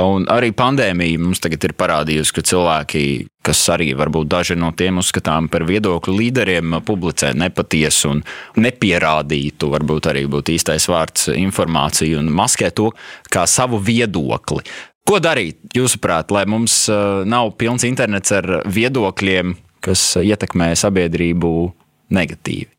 [0.00, 3.04] Un arī pandēmija mums tagad ir parādījusi, ka cilvēki,
[3.44, 8.24] kas arī varbūt daži no tiem uzskatām par viedokļu līderiem, publicē nepatiesu un
[8.64, 12.94] nepierādītu, varbūt arī būtu īstais vārds, informāciju un maskē to
[13.28, 14.64] kā savu viedokli.
[15.04, 19.52] Ko darīt, jūsuprāt, lai mums uh, nav pilns internets ar viedokļiem,
[19.84, 21.50] kas ietekmē sabiedrību
[22.16, 22.70] negatīvi?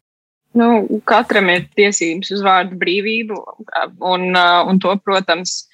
[0.58, 3.38] Nu, katram ir tiesības uz vārdu brīvību,
[4.10, 5.68] un, uh, un to, protams,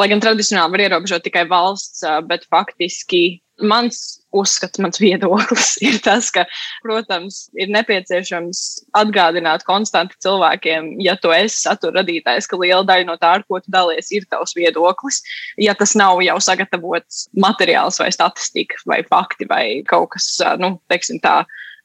[0.00, 5.98] lai gan tradicionāli var ierobežot tikai valsts, uh, bet faktiski mans uzskats, mans viedoklis ir
[6.04, 6.44] tas, ka,
[6.84, 8.62] protams, ir nepieciešams
[8.98, 13.60] atgādināt konstanti cilvēkiem, ja tu esi satura radītājs, ka liela daļa no tā, ar ko
[13.62, 15.22] tu dalies, ir tavs viedoklis.
[15.60, 21.20] Ja tas nav jau sagatavots materiāls vai statistika vai fakti vai kaut kas, nu, teiksim
[21.24, 21.42] tā,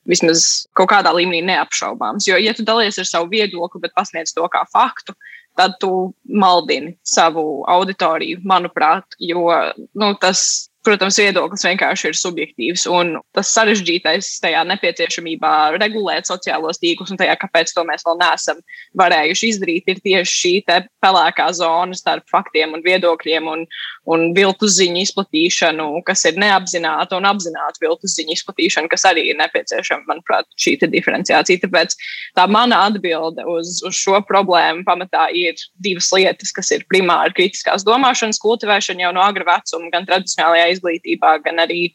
[0.09, 2.27] vismaz kaut kādā līmenī neapšaubāms.
[2.29, 5.15] Jo, ja tu dalies ar savu viedokli, bet pasniedz to kā faktu,
[5.57, 9.47] tad tu maldini savu auditoriju, manuprāt, jo
[9.95, 12.85] nu, tas protams, viedoklis vienkārši ir subjektīvs.
[12.91, 18.61] Un tas sarežģītais tajā nepieciešamībā regulēt sociālos tīklus un tajā, kāpēc to mēs vēl neesam
[19.01, 20.53] varējuši izdarīt, ir tieši šī
[21.03, 23.65] pelēkā zona starp faktiem un viedokļiem un,
[24.11, 29.39] un viltu ziņu izplatīšanu, kas ir neapzināta un apzināta viltu ziņu izplatīšana, kas arī ir
[29.41, 31.63] nepieciešama, manuprāt, šī diferenciācija.
[31.63, 31.95] Tāpēc
[32.37, 37.85] tā mana atbilde uz, uz šo problēmu pamatā ir divas lietas, kas ir primāri kritiskās
[37.87, 41.87] domāšanas kultivēšana jau no agra vecuma, gan tradicionālajā izglītībā, gan arī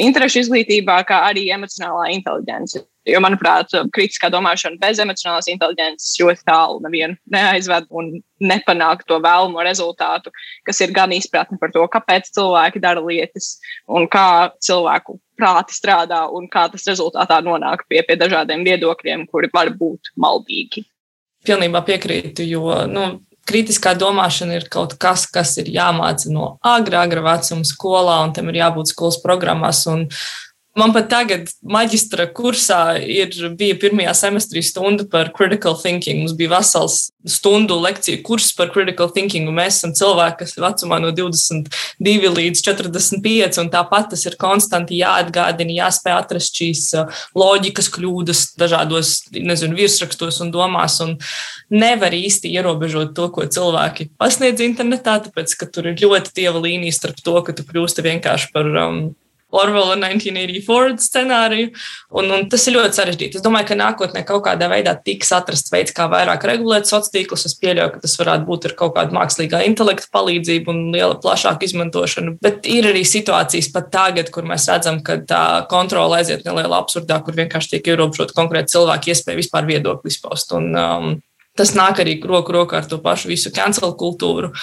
[0.00, 2.80] interešu izglītībā, kā arī emocionālā inteligence.
[3.08, 9.64] Jo, manuprāt, kritiskā domāšana bez emocionālās inteligences ļoti tālu nevienu neaizved un nepanāk to vēlamo
[9.66, 10.30] rezultātu,
[10.68, 13.56] kas ir gan izpratne par to, kāpēc cilvēki dara lietas
[13.90, 19.50] un kā cilvēku prāti strādā un kā tas rezultātā nonāk pie, pie dažādiem viedokļiem, kuri
[19.54, 20.86] var būt maldīgi.
[21.42, 23.08] Pilnībā piekrītu, jo nu,
[23.48, 28.50] kritiskā domāšana ir kaut kas, kas ir jāmāca no agrā, agrā vecuma skolā, un tam
[28.52, 29.84] ir jābūt skolas programmās.
[29.90, 30.06] Un
[30.72, 36.22] Man pat tagad, maģistra kursā, ir, bija pirmajā semestrī stunda par critical thinking.
[36.22, 40.64] Mums bija vesels stundu lekciju kurs par critical thinking, un mēs esam cilvēki, kas ir
[40.64, 47.22] vecumā no 22 līdz 45, un tāpat tas ir konstanti jāatgādina, jāspēj atrast šīs uh,
[47.36, 51.18] loģikas kļūdas dažādos, nezinu, virsrakstos un domās, un
[51.68, 56.96] nevar īsti ierobežot to, ko cilvēki pasniedz internetā, tāpēc, ka tur ir ļoti tieva līnija
[56.96, 59.04] starp to, ka tu kļūsti vienkārši par um,
[59.52, 61.70] Orwella 1984 scenāriju.
[62.18, 63.38] Un, un tas ir ļoti sarežģīti.
[63.38, 67.46] Es domāju, ka nākotnē kaut kādā veidā tiks atrasts veids, kā vairāk regulēt sociālos tīklus.
[67.48, 71.68] Es pieļauju, ka tas varētu būt ar kaut kādu mākslīgā intelekta palīdzību un liela plašāku
[71.68, 72.36] izmantošanu.
[72.44, 77.20] Bet ir arī situācijas pat tagad, kur mēs redzam, ka tā kontrole aiziet nelielā absurdā,
[77.24, 80.56] kur vienkārši tiek ierobežota konkrēta cilvēka iespēja vispār viedokli izpaust.
[80.56, 81.12] Un, um,
[81.52, 84.54] Tas nāk arī roku rokā ar to pašu visu cancel kultūru.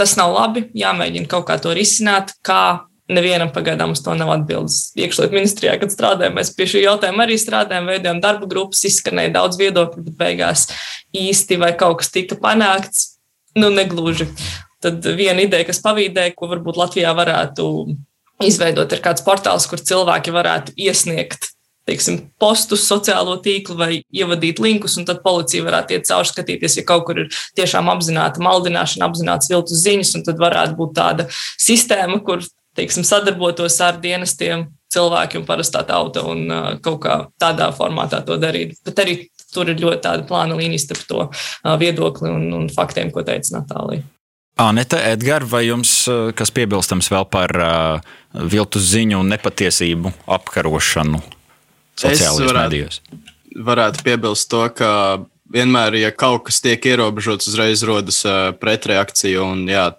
[0.00, 0.64] Tas nav labi.
[0.80, 4.90] Jāmēģina kaut kā to risināt, kā Nevienam pagaidām uz to nav atbildes.
[4.98, 9.56] Iekšlietu ministrijā, kad strādājām, mēs pie šī jautājuma arī strādājām, veidojām darba grupas, izskanēja daudz
[9.60, 10.66] viedokļu, bet beigās
[11.16, 13.14] īsti vai kaut kas tika panākts,
[13.56, 14.28] nu, negluži.
[14.84, 17.70] Tad viena ideja, kas pavīdēja, ko varbūt Latvijā varētu
[18.44, 21.54] izveidot, ir kāds portāls, kur cilvēki varētu iesniegt
[21.88, 26.84] teiksim, postus, sociālo tīklu vai ievadīt linkus, un tad policija varētu iet cauri skatīties, ja
[26.88, 32.20] kaut kur ir tiešām apzināta maldināšana, apzināts viltus ziņas, un tad varētu būt tāda sistēma,
[32.26, 32.44] kur
[32.78, 38.38] teiksim, sadarbotos ar dienestiem cilvēki un parastā tauta un uh, kaut kā tādā formātā to
[38.40, 38.78] darīt.
[38.86, 39.18] Bet arī
[39.52, 43.58] tur ir ļoti tāda plāna līnija starp to uh, viedokli un, un faktiem, ko teica
[43.58, 44.06] Natālija.
[44.58, 45.90] Anita, Edgars, vai jums
[46.34, 48.14] kas piebilstams vēl par uh,
[48.50, 51.20] viltus ziņu un nepatiesību apkarošanu
[51.98, 52.98] sociālajos medijos?
[53.54, 54.90] Varētu piebilst to, ka
[55.54, 59.46] vienmēr, ja kaut kas tiek ierobežots, uzreiz rodas uh, pretreakcija.
[59.46, 59.92] Un, jā,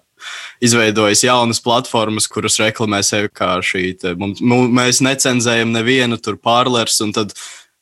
[0.63, 3.93] izveidojis jaunas platformas, kuras reklamē sevi kā šī.
[4.19, 7.33] Mums, mēs necenzējam nevienu tur pārlers, un tad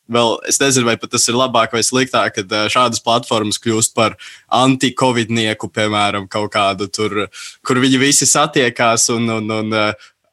[0.08, 4.16] vēl es nezinu, vai tas ir labāk vai sliktāk, kad šādas platformas kļūst par
[4.60, 7.26] anti-covidnieku, piemēram, kaut kādu tur,
[7.66, 9.76] kur viņi visi satiekās un, un, un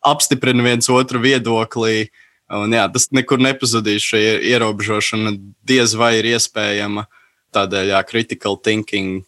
[0.06, 2.10] apstiprina viens otru viedokli.
[2.56, 4.06] Un, jā, tas nekur nepazudīs.
[4.06, 4.20] Šī
[4.54, 5.34] ierobežošana
[5.66, 7.08] diez vai ir iespējama.
[7.56, 9.24] Tādēļ, jā, critical thinking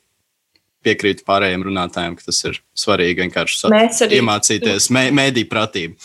[0.88, 4.18] piekrītu pārējiem runātājiem, ka tas ir svarīgi vienkārši arī...
[4.22, 6.00] iemācīties mē, mēdī pratību.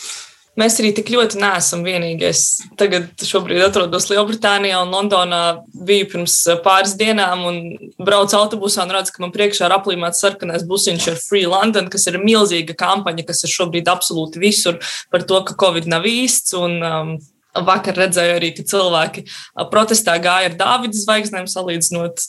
[0.59, 2.41] Mēs arī tik ļoti neesam vienīgais.
[2.77, 5.39] Tagad šobrīd atrodos Lielbritānijā un Londonā.
[5.87, 7.57] Biju pirms pāris dienām un
[7.97, 12.05] braucu autobusā un redzu, ka man priekšā ir aplīmēts sarkanais busiņš ar Free London, kas
[12.11, 14.77] ir milzīga kampaņa, kas ir šobrīd absolūti visur
[15.09, 16.53] par to, ka Covid nav īsts.
[16.59, 17.15] Un, um,
[17.53, 19.27] Vakar redzēju arī, ka cilvēki
[19.69, 22.23] protestā gāja ar Dāvidas zvaigznēm, salīdzinot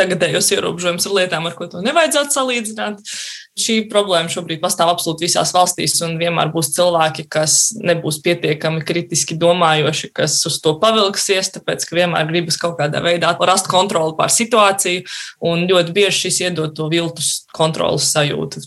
[0.00, 3.04] tagadējos ierobežojumus ar lietām, ar ko to nevajadzētu salīdzināt.
[3.60, 9.36] Šī problēma šobrīd pastāv absolūti visās valstīs, un vienmēr būs cilvēki, kas nebūs pietiekami kritiski
[9.40, 14.32] domājoši, kas uz to pavilksies, tāpēc ka vienmēr gribas kaut kādā veidā rast kontroli pār
[14.32, 15.06] situāciju,
[15.50, 18.64] un ļoti bieži šis iedod to viltus kontrolas sajūtu.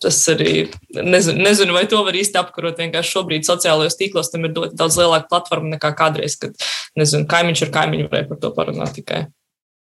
[0.00, 2.78] Tas arī nezinu, nezinu, vai to var īsti apkarot.
[2.80, 6.56] Vienkārši šobrīd sociālajos tīklos tam ir daudz lielāka platforma nekā kādreiz, kad
[6.96, 9.26] nezinu, kaimiņš ar kaimiņu varēja par to parunāt tikai.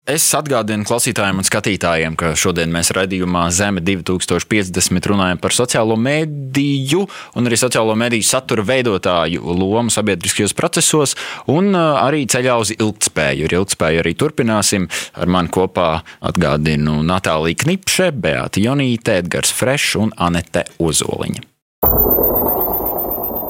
[0.10, 7.04] Es atgādinu klausītājiem un skatītājiem, ka šodien mēs raidījumā Zeme 2050 runājam par sociālo mediju
[7.38, 11.14] un arī sociālo mediju satura veidotāju lomu sabiedriskajos procesos
[11.54, 13.46] un uh, arī ceļā uz ilgspēju.
[13.46, 14.90] Ar ilgspēju arī turpināsim.
[15.14, 15.92] Ar mani kopā
[16.26, 21.46] atgādinu Natālija Knipše, Beata Jonīte, Edgars Frešs un Anete Ozoliņa.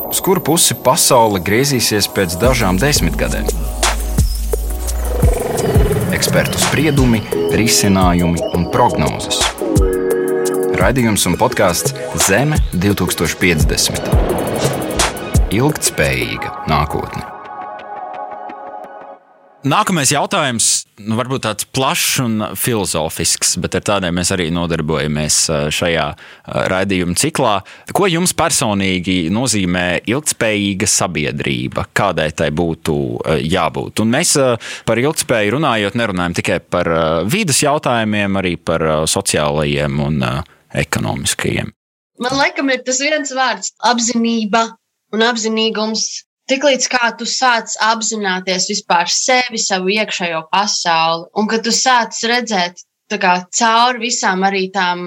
[0.10, 3.79] Uz kuru pusi pasaule griezīsies pēc dažām desmitgadēm?
[6.20, 7.22] Ekspertu spriedumi,
[7.56, 9.40] risinājumi un prognozes.
[10.80, 11.96] Radījums un podkāsts
[12.28, 14.12] Zeme 2050.
[15.56, 17.39] Ilgtspējīga nākotne.
[19.60, 20.66] Nākamais jautājums,
[21.04, 25.40] nu, varbūt tāds plašs un filozofisks, bet ar tādiem mēs arī nodarbojamies
[25.76, 26.06] šajā
[26.72, 27.58] raidījuma ciklā.
[27.92, 31.90] Ko jums personīgi nozīmē ilgspējīga sabiedrība?
[31.92, 32.96] Kādai tai būtu
[33.44, 34.00] jābūt?
[34.00, 34.38] Un mēs
[34.88, 36.88] par ilgspēju runājot, nerunājam tikai par
[37.28, 40.24] vidas jautājumiem, arī par sociālajiem un
[40.72, 41.76] ekonomiskajiem.
[42.24, 44.64] Man liekas, ir tas viens vārds- apziņība
[45.20, 46.08] un apzinīgums
[46.50, 52.82] Tiklīdz kā tu sāc apzināties vispār sevi, savu iekšējo pasauli, un ka tu sāc redzēt
[53.22, 55.06] kā, cauri visām arī tām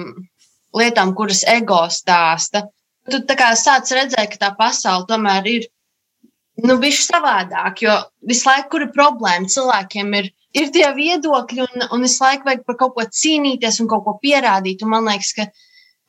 [0.75, 2.63] lietām, kuras ego stāsta,
[3.09, 5.67] tu kā, sāc redzēt, ka tā pasaule tomēr ir
[6.63, 7.83] nu, bijusi savādāk.
[7.85, 12.49] Jo visu laiku, kur ir problēma, cilvēkiem ir, ir tie viedokļi, un, un visu laiku
[12.49, 14.83] vajag par kaut ko cīnīties un kaut ko pierādīt.
[14.85, 15.47] Un man liekas, ka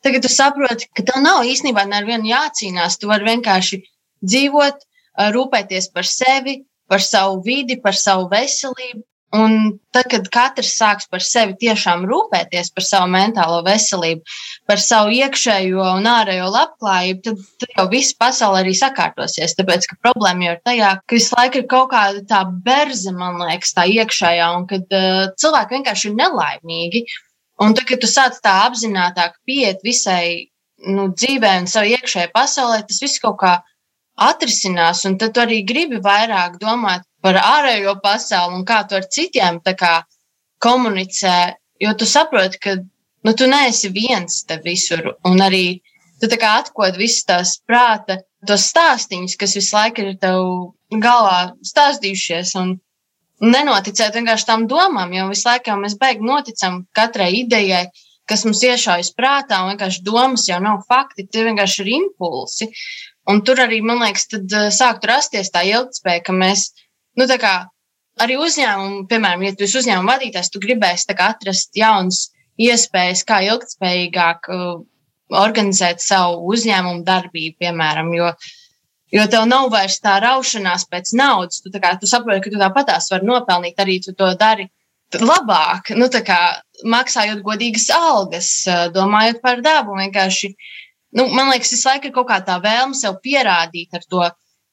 [0.05, 2.99] tagad tu saproti, ka tev nav īstenībā nevienu jācīnās.
[3.01, 3.81] Tu vari vienkārši
[4.25, 4.85] dzīvot
[5.17, 9.03] rūpēties par sevi, par savu vidi, par savu veselību.
[9.35, 14.21] Un tad, kad katrs sāks par sevi tiešām rūpēties par savu mentālo veselību,
[14.69, 19.57] par savu iekšējo un ārējo labklājību, tad, tad jau viss pasaule arī sakārtosies.
[19.57, 23.41] Tāpēc, ka problēma jau ir tajā, ka visu laiku ir kaut kāda tā berze, man
[23.41, 27.05] liekas, tā iekšējā, un kad uh, cilvēki vienkārši ir nelaimīgi.
[27.65, 30.51] Un tad, kad tu sāc tā apzinātāk pieiet visai
[30.85, 33.57] nu, dzīvē un savai iekšējai pasaulē, tas viss kaut kā
[34.15, 39.07] atrisinās, un tad tu arī gribi vairāk domāt par ārējo pasauli un kā tu ar
[39.11, 40.03] citiem kā,
[40.59, 41.55] komunicē.
[41.81, 45.81] Jo tu saproti, ka nu, tu neesi viens te visur, un arī
[46.21, 50.41] tu atkod visas tās prāta, tos stāstīņus, kas visu laiku ir tev
[51.01, 52.55] galvā stāstījušies.
[52.61, 52.79] Un,
[53.35, 57.81] Nenoticēt vienkārši tam domām, jo visu laiku mēs beigām noticam katrai idejai,
[58.29, 62.69] kas mums iešaujas prātā, un vienkārši domas jau nav fakti, tie vienkārši ir impulsi.
[63.31, 66.67] Un tur arī, man liekas, tad uh, sāktu rasties tā ilgspēja, ka mēs,
[67.17, 67.53] nu, tā kā
[68.21, 72.27] arī uzņēmumu, piemēram, ja tu esi uzņēmuma vadītājs, tu gribēsi kā, atrast jaunas
[72.61, 74.77] iespējas, kā ilgspējīgāk uh,
[75.33, 78.29] organizēt savu uzņēmumu darbību, piemēram, jo,
[79.15, 81.63] jo tev nav vairs tā raušanās pēc naudas.
[81.65, 84.69] Tu, kā, tu saproti, ka tu tāpatās vari nopelnīt, arī tu to dari
[85.15, 86.39] labāk, nu, kā,
[86.91, 90.53] maksājot godīgas algas, uh, domājot par dabu, vienkārši
[91.15, 94.23] nu, man liekas, visu laiku ir kaut kā tā vēlme sev pierādīt ar to,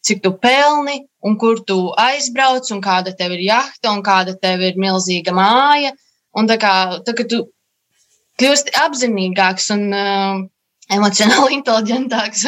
[0.02, 4.64] cik tu pelni un kur tu aizbrauc, un kāda tev ir jahta, un kāda tev
[4.66, 5.92] ir milzīga māja.
[6.34, 6.72] Un tā kā,
[7.06, 7.44] tā, tu
[8.40, 10.40] kļūsti apzinīgāks un uh,
[10.92, 12.44] emocionāli inteliģentāks,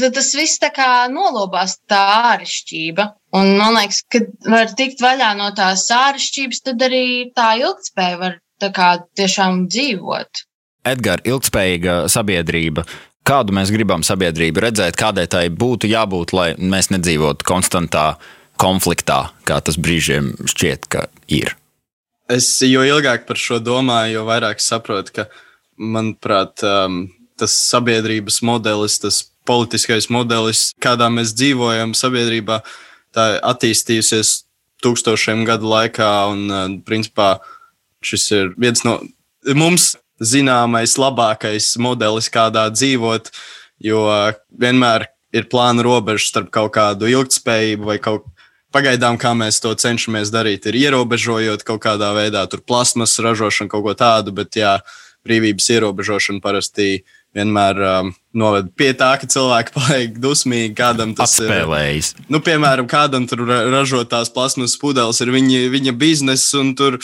[0.00, 2.00] tad tas viss tā kā nolobās tā
[2.32, 3.08] āršķirība.
[3.38, 7.06] Un man liekas, ka var tikt vaļā no tās āršķirības, tad arī
[7.36, 10.47] tā ilgspēja var tā kā tiešām dzīvot.
[10.92, 12.84] Edgars, ilgspējīga sabiedrība.
[13.28, 18.14] Kādu mēs gribam sabiedrību redzēt, kādai tai būtu jābūt, lai mēs nedzīvotu konstantā
[18.58, 21.54] konfliktā, kā tas brīžiem šķiet, ka ir.
[22.28, 25.26] Es jo ilgāk par šo domāju, jo vairāk saprotu, ka,
[25.78, 27.06] manuprāt, um,
[27.40, 32.60] tas sabiedrības modelis, tas politiskais modelis, kādā mēs dzīvojam sabiedrībā,
[33.16, 34.34] tā attīstījusies
[34.84, 36.10] tūkstošiem gadu laikā.
[36.34, 37.38] Un, uh, principā,
[38.04, 38.98] šis ir viens no
[39.56, 43.30] mums zināmais, labākais modelis, kādā dzīvot,
[43.84, 44.02] jo
[44.50, 48.26] vienmēr ir plāna robeža starp kaut kādu ilgspējību vai kaut
[48.68, 53.86] Pagaidām, kā mēs to cenšamies darīt, ir ierobežojot kaut kādā veidā, tur plasmas ražošanu, kaut
[53.86, 54.74] ko tādu, bet jā,
[55.24, 56.98] brīvības ierobežošana parasti
[57.36, 60.74] vienmēr um, noved pie tā, ka cilvēki paliek dusmīgi.
[60.76, 62.12] Kādam tas Atspēlējis.
[62.12, 62.28] ir.
[62.32, 67.00] Nu, piemēram, kādam tur ražotās plasmas pudeles ir viņa, viņa biznesa, un tur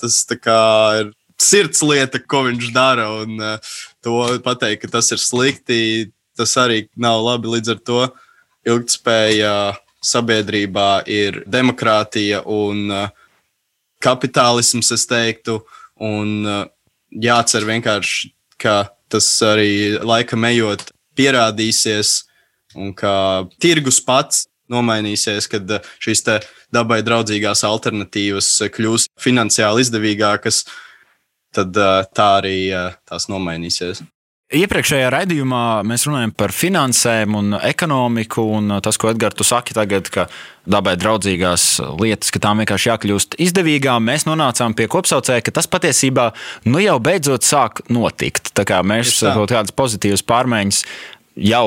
[0.00, 3.08] tas ir sirds lieta, ko viņš dara.
[3.22, 3.72] Un uh,
[4.04, 7.50] to pateikt, ka tas ir slikti, tas arī nav labi.
[7.56, 8.02] Līdz ar to
[8.68, 9.54] ilgspēja
[10.02, 13.08] sabiedrībā ir demokrātija un uh,
[14.02, 15.60] kapitālisms, es teiktu.
[16.02, 16.64] Un uh,
[17.12, 22.22] jācer vienkārši, ka tas arī laika ejot pierādīsies,
[22.78, 25.68] un ka tirgus pats nomainīsies, kad
[26.00, 26.24] šīs
[26.72, 30.62] dabai draudzīgās alternatīvas kļūs finansiāli izdevīgākas.
[30.64, 30.78] Uh,
[31.54, 31.76] tad
[32.16, 32.56] tā arī
[33.08, 34.02] tās nomainīsies.
[34.52, 38.42] Iepriekšējā raidījumā mēs runājam par finansēm un ekonomiku.
[38.58, 40.26] Un tas, ko Edgars, tu saki tagad, ka
[40.68, 41.64] dabai draudzīgās
[41.96, 46.28] lietas, ka tām vienkārši jākļūst izdevīgām, mēs nonācām pie kopsaucēja, ka tas patiesībā
[46.68, 48.52] nu jau beidzot sāk notikt.
[48.52, 50.84] Tā kā mēs kaut kādas pozitīvas pārmaiņas
[51.48, 51.66] jau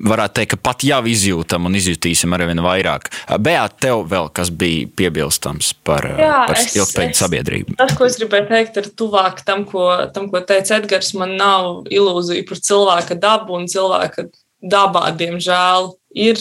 [0.00, 3.10] varētu teikt, ka pat jau izjūtam un izjutīsim arī vien vairāk.
[3.42, 7.76] Beat, tev vēl kas bija piebilstams par, Jā, par ilgspējīgu sabiedrību?
[7.80, 11.12] Tas, ko es gribēju teikt, ir tuvāk tam, ko, tam, ko teica Edgars.
[11.18, 14.26] Man nav ilūzija par cilvēka dabu un cilvēka
[14.60, 16.40] dabā, diemžēl, ir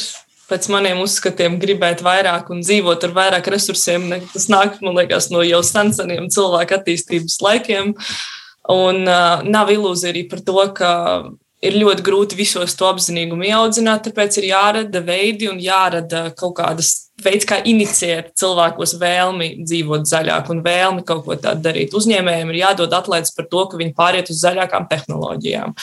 [0.49, 4.09] pēc maniem uzskatiem gribēt vairāk un dzīvot ar vairāk resursiem.
[4.33, 7.93] Tas nāk, liekas, no jau seniem cilvēku attīstības laikiem.
[8.69, 10.89] Un uh, nav ilūzija arī par to, ka
[11.65, 16.93] ir ļoti grūti visos to apzinīgumu ieaudzināt, tāpēc ir jārada veidi un jārada kaut kādas
[17.23, 21.95] veids, kā inicijēt cilvēkos vēlmi dzīvot zaļāk un vēlmi kaut ko tādu darīt.
[21.99, 25.75] Uzņēmējiem ir jādod atlaides par to, ka viņi pāriet uz zaļākām tehnoloģijām.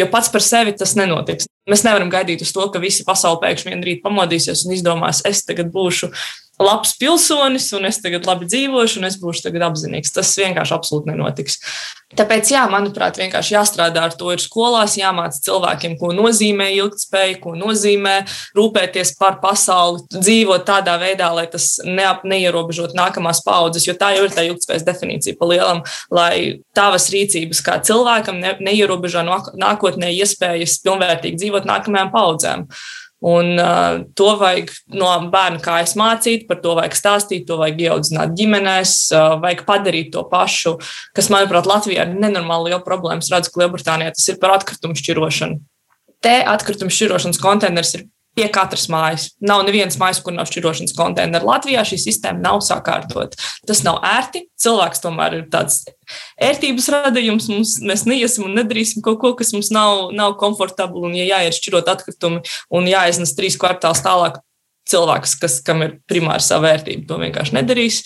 [0.00, 1.46] Jo pats par sevi tas nenotiks.
[1.70, 5.44] Mēs nevaram gaidīt uz to, ka visi pasauli pēkšņi vienā rītā pamodīsies un izdomās, es
[5.46, 6.10] tagad būšu
[6.60, 10.12] labs pilsonis, un es tagad labi dzīvošu, un es būšu tagad apzinīgs.
[10.14, 11.58] Tas vienkārši absolūti nenotiks.
[12.18, 17.54] Tāpēc, jā, manuprāt, vienkārši jāstrādā ar to ir skolās, jāmāca cilvēkiem, ko nozīmē ilgspēja, ko
[17.54, 18.16] nozīmē
[18.58, 24.26] rūpēties par pasauli, dzīvot tādā veidā, lai tas neap, neierobežot nākamās paudzes, jo tā jau
[24.26, 30.80] ir tā ilgspējas definīcija pa lielam, lai tavas rīcības kā cilvēkam ne, neierobežo nākotnē iespējas
[30.82, 32.66] pilnvērtīgi dzīvot nākamajām paudzēm.
[33.20, 38.32] Un uh, to vajag no bērna kājas mācīt, par to vajag stāstīt, to vajag ieaudzināt
[38.38, 40.78] ģimenēs, uh, vajag padarīt to pašu,
[41.16, 43.20] kas, manuprāt, Latvijā ir nenormāli liela problēma.
[43.20, 45.60] Es redzu, ka Lielbritānijā tas ir par atkritumu šķirošanu.
[46.24, 48.08] Te atkritumu šķirošanas konteiners ir
[48.40, 49.28] pie katras mājas.
[49.44, 51.48] Nav nevienas mājas, kur nav šķirošanas konteineru.
[51.50, 53.36] Latvijā šī sistēma nav sakārtot.
[53.68, 54.46] Tas nav ērti.
[54.60, 55.82] Cilvēks tomēr ir tāds
[56.40, 57.50] ērtības radījums.
[57.52, 61.04] Mums, mēs neiesim un nedarīsim kaut ko, kas mums nav, nav komfortabli.
[61.10, 62.40] Un, ja jāiet šķirot atkritumi
[62.76, 64.40] un jāiznes trīs kvartālus tālāk,
[64.90, 68.02] cilvēks, kas, kam ir primāra sava vērtība, to vienkārši nedarīs.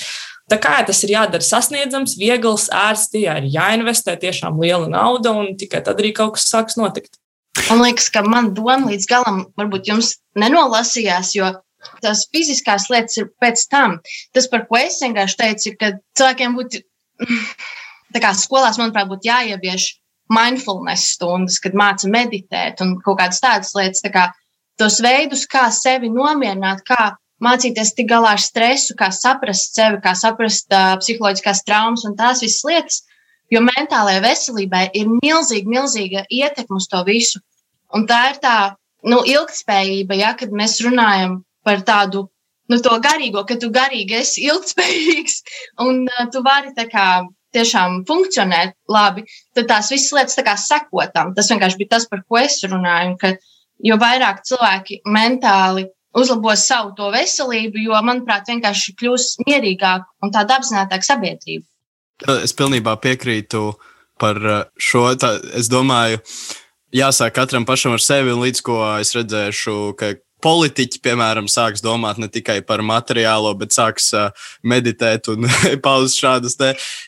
[0.51, 5.55] Tā kā tas ir jādara sasniedzams, viegls, ērts, jā, ir jāinvestē tiešām liela nauda, un
[5.61, 7.16] tikai tad arī kaut kas sāks notikt.
[7.69, 11.51] Man liekas, ka man doma līdz galam varbūt jums nenolasījās, jo
[12.03, 13.99] tās fiziskās lietas ir pēc tam.
[14.35, 16.83] Tas, par ko es vienkārši teicu, ka cilvēkiem būtu,
[18.15, 19.91] tā kā skolās, manuprāt, būtu jāievieš
[20.35, 24.29] mindfulness stundas, kad māca meditēt un kaut kādas tādas lietas, tā kā
[24.81, 30.15] tos veidus, kā sevi nomierināt, kā mācīties tik galā ar stresu, kā saprast sevi, kā
[30.19, 33.03] saprast uh, psiholoģiskās traumas un tās visas lietas
[33.53, 37.42] Jo mentālajai veselībai ir milzīga, milzīga ietekme uz to visu.
[37.95, 38.57] Un tā ir tā
[39.05, 42.26] nu, ilgspējība, ja, kad mēs runājam par tādu
[42.72, 45.40] nu, garīgo, ka tu garīgi esi ilgspējīgs
[45.84, 47.09] un uh, tu vari kā,
[47.55, 49.24] tiešām funkcionēt labi,
[49.55, 51.34] tad tās visas lietas kā, sekotam.
[51.36, 53.14] Tas vienkārši bija tas, par ko es runāju.
[53.20, 53.34] Ka,
[53.84, 60.59] jo vairāk cilvēki mentāli uzlabos savu to veselību, jo, manuprāt, vienkārši kļūs mierīgāk un tāda
[60.59, 61.66] apzinātāka sabiedrība.
[62.43, 63.73] Es pilnībā piekrītu
[64.21, 64.39] par
[64.79, 65.07] šo.
[65.19, 66.21] Tā, es domāju,
[66.95, 72.19] jāsāk katram pašam ar sevi, un līdz ko es redzēšu, ka politiķi, piemēram, sāks domāt
[72.21, 74.11] ne tikai par materiālo, bet sāks
[74.67, 75.49] meditēt un
[75.85, 76.59] paust šādas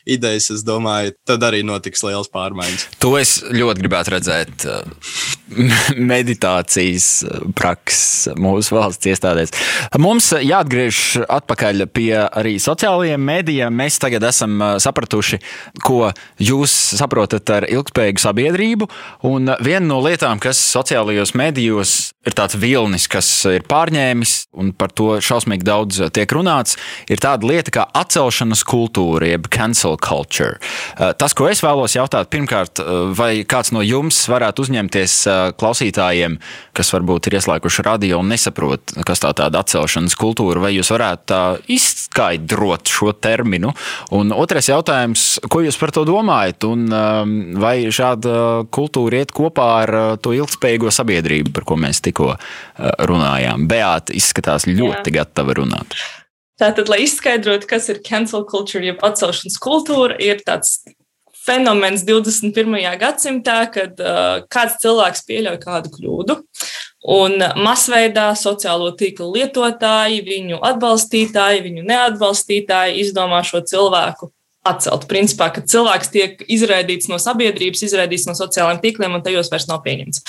[0.09, 2.87] idejas, es domāju, tad arī notiks liels pārmaiņas.
[3.03, 4.67] To es ļoti gribētu redzēt.
[6.11, 7.07] Meditācijas
[7.55, 9.53] prakses mūsu valsts iestādēs.
[10.01, 13.77] Mums jāatgriež atpakaļ pie arī sociālajiem mēdījiem.
[13.77, 15.39] Mēs tagad esam sapratuši,
[15.85, 16.11] ko
[16.43, 18.89] jūs saprotat ar ilgspējīgu sabiedrību.
[19.29, 21.95] Un viena no lietām, kas sociālajos mēdījos
[22.27, 26.75] ir tāds vilnis, kas ir pārņēmis, un par to šausmīgi daudz tiek runāts,
[27.07, 30.59] ir tāda lieta kā atcelšanas kultūra, jeb cancel culture.
[30.97, 32.83] Tas, ko es vēlos jautāt, pirmkārt,
[33.15, 35.15] vai kāds no jums varētu uzņemties
[35.59, 36.37] klausītājiem,
[36.77, 41.27] kas varbūt ir ieslēguši radio un nesaprot, kas tā tāda atcelšanas kultūra, vai jūs varētu
[41.31, 41.41] tā
[41.73, 43.73] izskaidrot šo terminu?
[44.17, 46.67] Un otrais jautājums, ko jūs par to domājat?
[46.67, 52.03] Un um, vai šāda kultūra iet kopā ar uh, to ilgspējīgo sabiedrību, par ko mēs
[52.05, 52.39] tikko uh,
[53.09, 53.67] runājām?
[53.69, 55.21] Beāta izskatās ļoti Jā.
[55.21, 55.97] gatava runāt.
[56.57, 60.79] Tātad, lai izskaidrotu, kas ir cancel culture, jeb atcelšanas kultūra, ir tāds
[61.47, 62.75] fenomens 21.
[62.99, 66.39] gadsimtā, kad uh, kāds cilvēks pieļauj kādu kļūdu.
[67.07, 74.31] Un masveidā sociālo tīklu lietotāji, viņu atbalstītāji, viņu neatbalstītāji izdomā šo cilvēku
[74.67, 75.05] atcelt.
[75.07, 79.83] Principā, kad cilvēks tiek izraidīts no sabiedrības, izraidīts no sociālajiem tīkliem, un tajos vairs nav
[79.85, 80.25] pieņemts.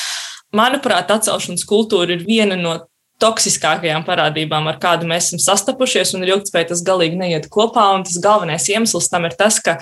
[0.57, 2.77] Manuprāt, atcelšanas kultūra ir viena no
[3.23, 7.89] toksiskākajām parādībām, ar kādu mēs esam sastapušies, un ilgspēja tas galīgi neiet kopā.
[7.97, 9.77] Un tas galvenais iemesls tam ir tas, ka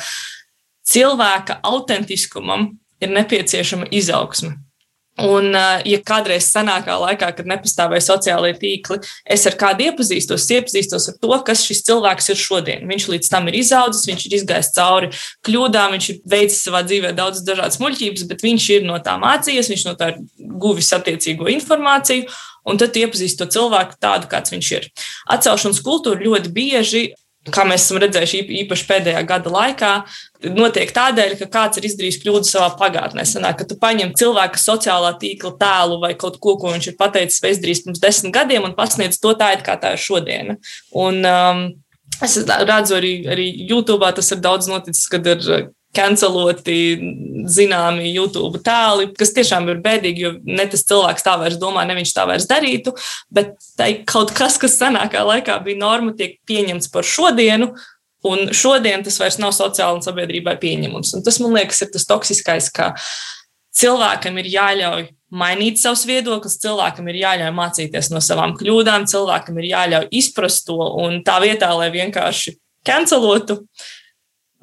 [0.86, 2.70] cilvēka autentiskumam
[3.00, 4.56] ir nepieciešama izaugsme.
[5.16, 11.08] Un, eh, ja kādreiz senākā laikā, kad nepastāvēja sociālai tīkli, es ar kādu iepazīstos, iepazīstos
[11.08, 12.84] ar to, kas šis cilvēks ir šodien.
[12.84, 15.08] Viņš līdz tam ir izaudzis, viņš ir izgājis cauri
[15.48, 19.72] kļūdām, viņš ir veicis savā dzīvē daudz dažādas muļķības, bet viņš ir no tā mācījies,
[19.72, 22.28] viņš no tā ir guvis attiecīgo informāciju,
[22.68, 24.90] un tad iepazīst to cilvēku tādu, kāds viņš ir.
[25.32, 27.06] Atcelšanas kultūra ļoti bieži
[27.54, 29.92] kā mēs esam redzējuši īpaši pēdējā gada laikā,
[30.56, 33.24] notiek tādēļ, ka kāds ir izdarījis kļūdu savā pagātnē.
[33.28, 37.42] Sanāk, ka tu paņem cilvēka sociālā tīkla tēlu vai kaut ko, ko viņš ir pateicis
[37.44, 40.60] vai izdarījis pirms desmit gadiem, un pasniedz to tā, kā tā ir šodiena.
[40.94, 41.66] Un, um,
[42.16, 45.42] Es redzu arī, arī YouTube, tas ir daudz noticis, kad ir
[45.96, 46.76] canceloti
[47.50, 51.96] zināmi YouTube tēli, kas tiešām ir bēdīgi, jo ne tas cilvēks tā vairs domā, ne
[51.98, 52.94] viņš tā vairs darītu,
[53.32, 53.56] bet
[54.08, 57.72] kaut kas, kas senākā laikā bija norma, tiek pieņemts par šodienu.
[58.26, 61.12] Un šodien tas vairs nav sociāli un sabiedrībai pieņemams.
[61.14, 62.88] Un tas, man liekas, ir tas toksiskais, ka
[63.76, 65.04] cilvēkam ir jāļauj
[65.36, 70.78] mainīt savus viedokļus, cilvēkam ir jāļauj mācīties no savām kļūdām, cilvēkam ir jāļauj izprast to,
[71.04, 73.60] un tā vietā, lai vienkārši cancelotu,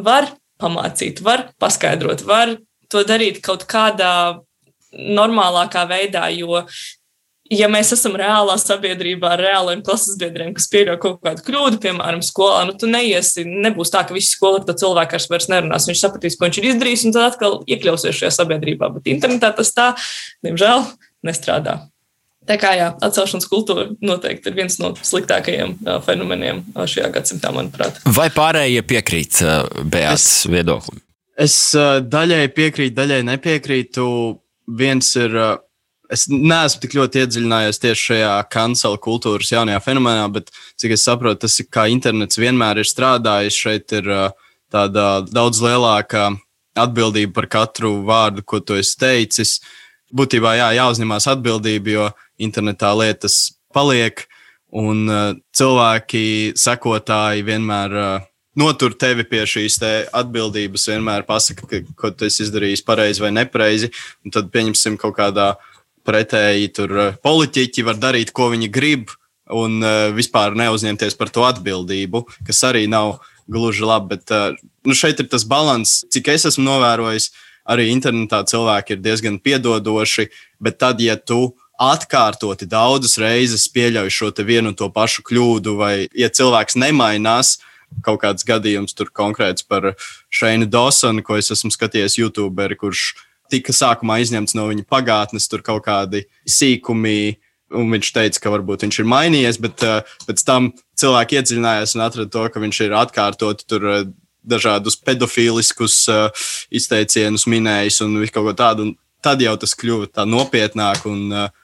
[0.01, 0.31] var
[0.63, 2.57] pamācīt, var paskaidrot, var
[2.91, 4.41] to darīt kaut kādā
[4.93, 6.63] normālākā veidā, jo
[7.51, 12.23] ja mēs esam reālā sabiedrībā ar reāliem klases biedriem, kas pieļauj kaut kādu kļūdu, piemēram,
[12.25, 15.87] skolā, nu, tu neiesi, nebūs tā, ka visi skolotāji to cilvēku vairs nerunās.
[15.89, 18.89] Viņš sapratīs, ko viņš ir izdarījis, un tad atkal iekļausies šajā sabiedrībā.
[18.95, 19.91] Bet internetā tas tā,
[20.45, 20.87] diemžēl,
[21.27, 21.81] nestrādā.
[22.49, 27.53] Tā kā jā, atcelšanas kultūra noteikti ir viens no sliktākajiem uh, fenomeniem uh, šajā gadsimtā,
[27.55, 28.01] manuprāt.
[28.03, 30.99] Vai pārējie piekrīt uh, Beatas viedoklim?
[31.39, 34.07] Es uh, daļai piekrītu, daļai nepiekrītu.
[34.79, 35.55] Viens ir, uh,
[36.11, 41.45] es neesmu tik ļoti iedziļinājies tieši šajā kancela kultūras jaunajā fenomenā, bet cik es saprotu,
[41.45, 43.61] tas ir kā internets vienmēr ir strādājis.
[43.65, 44.11] Šeit ir
[44.73, 46.33] tāda daudz lielāka
[46.79, 49.57] atbildība par katru vārdu, ko tu esi teicis.
[50.13, 52.09] Būtībā jā, jāuzņemās atbildība, jo
[52.41, 54.25] internetā lietas paliek,
[54.73, 55.05] un
[55.53, 57.93] cilvēki, sekotāji vienmēr
[58.57, 59.77] notur tevi pie šīs
[60.13, 63.91] atbildības, vienmēr pasaka, ka, ko tu esi izdarījis pareizi vai nepareizi,
[64.33, 65.53] tad pieņemsim kaut kādā
[66.07, 69.13] pretēji tur eh, politiķi var darīt, ko viņi grib,
[69.53, 73.17] un uh, vispār neuzņemties par to atbildību, kas arī nav
[73.51, 74.15] gluži labi.
[74.15, 74.55] Bet uh,
[74.87, 77.27] nu šeit ir tas līdzsvars, cik es esmu novērojis.
[77.69, 80.25] Arī internetā cilvēki ir diezgan piedodoši,
[80.63, 86.07] bet tad, ja tu atkārtoti daudzas reizes pieļauj šo vienu un to pašu kļūdu, vai
[86.13, 87.57] ja cilvēks nemainās,
[88.05, 89.93] kaut kāds gadījums tur konkrēts par
[90.33, 93.13] Šeinu Dosonu, ko es esmu skatījies YouTube, kurš
[93.51, 97.39] tika sākumā izņemts no viņa pagātnes, tur kaut kādi sīkumi.
[97.73, 100.67] Un viņš teica, ka varbūt viņš ir mainījies, bet uh, pēc tam
[101.01, 104.03] cilvēki iedziļinājās un atrada to, ka viņš ir atkārtot tur uh,
[104.45, 108.85] dažādus pedofīliskus uh, izteicienus minējis un kaut ko tādu.
[108.85, 108.93] Un
[109.25, 111.07] tad jau tas kļuva tā nopietnāk.
[111.09, 111.62] Un, uh,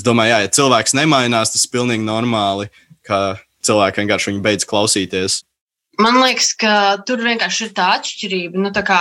[0.00, 2.70] es domāju, jā, ja cilvēks nemainās, tas ir pilnīgi normāli,
[3.06, 5.40] ka cilvēki vienkārši viņu beidz klausīties.
[6.00, 6.74] Man liekas, ka
[7.06, 8.60] tur vienkārši ir tā atšķirība.
[8.62, 9.00] Nu, tā kā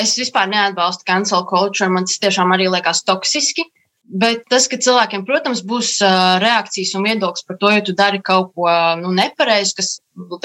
[0.00, 3.64] es vispār neatbalstu cancel culture, man tas tiešām arī liekas toksiski.
[4.04, 5.96] Bet tas, ka cilvēkiem, protams, būs
[6.42, 8.68] reakcijas un viedoklis par to, ja tu dari kaut ko
[9.00, 9.94] nu, nepareizi, kas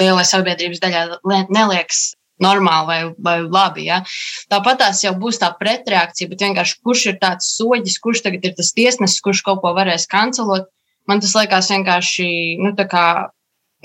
[0.00, 3.86] lielai sabiedrības daļai neliekas normāli vai, vai labi.
[3.88, 4.00] Ja?
[4.52, 8.56] Tāpat tās jau būs tā pretreakcija, bet vienkārši kurš ir tāds soģis, kurš tagad ir
[8.58, 10.70] tas tiesnesis, kurš kaut ko varēs kancelot.
[11.08, 12.30] Man tas liekas vienkārši,
[12.62, 13.04] nu, tā kā,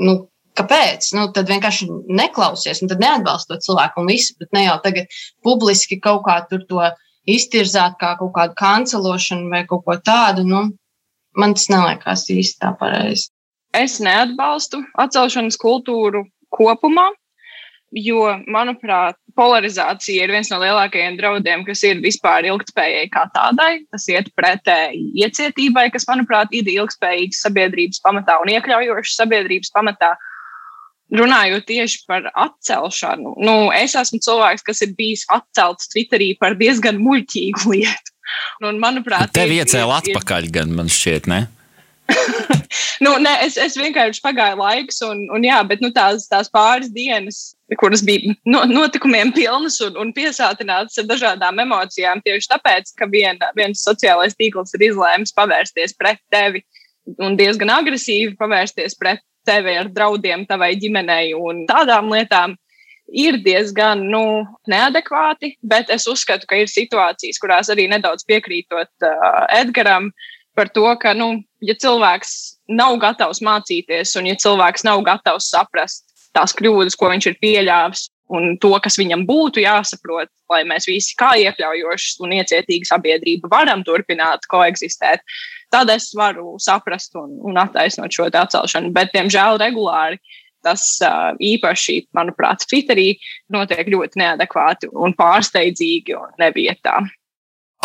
[0.02, 0.24] nu,
[0.56, 1.10] Kāpēc?
[1.12, 5.12] Nu, tad vienkārši neklausies, un tad neatbalst to cilvēku un visu, bet ne jau tagad
[5.44, 6.80] publiski kaut kā tur to
[7.28, 10.46] iztirzāt kā kaut kādu kancelošanu vai kaut ko tādu.
[10.48, 10.62] Nu,
[11.36, 13.28] man tas neliekas īsti tā pareizi.
[13.76, 16.24] Es neatbalstu atcelšanas kultūru
[16.56, 17.10] kopumā,
[17.96, 23.86] jo, manuprāt, polarizācija ir viens no lielākajiem draudiem, kas ir vispār ilgspējai kā tādai.
[23.94, 30.16] Tas iet pretēji iecietībai, kas, manuprāt, ir ilgspējīgas sabiedrības pamatā un iekļaujošas sabiedrības pamatā.
[31.16, 36.98] Runājot tieši par atcelšanu, nu, es esmu cilvēks, kas ir bijis atcelts Twitterī par diezgan
[36.98, 38.16] muļķīgu lietu.
[38.66, 41.44] Un, manuprāt, tev iecēla atpakaļ, gan man šķiet, ne?
[43.04, 46.92] Nu, nē, es, es vienkārši pagāju laiks, un, un jā, bet nu, tās, tās pāris
[46.94, 53.10] dienas, kuras bija no, notikumiem pilnas un, un piesātinātas ar dažādām emocijām, tieši tāpēc, ka
[53.12, 56.64] viena, viens sociālais tīkls ir izlēmis pavērsties pret tevi
[57.22, 62.56] un diezgan agresīvi pavērsties pret tevi ar draudiem tavai ģimenei un tādām lietām
[63.14, 69.44] ir diezgan nu, neadekvāti, bet es uzskatu, ka ir situācijas, kurās arī nedaudz piekrītot uh,
[69.54, 70.10] Edgaram
[70.58, 72.34] par to, ka, nu, ja cilvēks
[72.78, 76.06] nav gatavs mācīties un ja cilvēks nav gatavs saprast
[76.36, 81.16] tās kļūdas, ko viņš ir pieļāvis, un to, kas viņam būtu jāsaprot, lai mēs visi
[81.20, 85.22] kā iekļaujoši un iecietīgi sabiedrība varam turpināt koeksistēt,
[85.74, 88.92] tad es varu saprast un, un attaisnot šo atcelšanu.
[88.96, 90.20] Bet, diemžēl, regulāri
[90.66, 90.82] tas
[91.46, 93.12] īpaši, manuprāt, Twitterī
[93.54, 97.04] notiek ļoti neadekvāti un pārsteidzīgi un nevietā.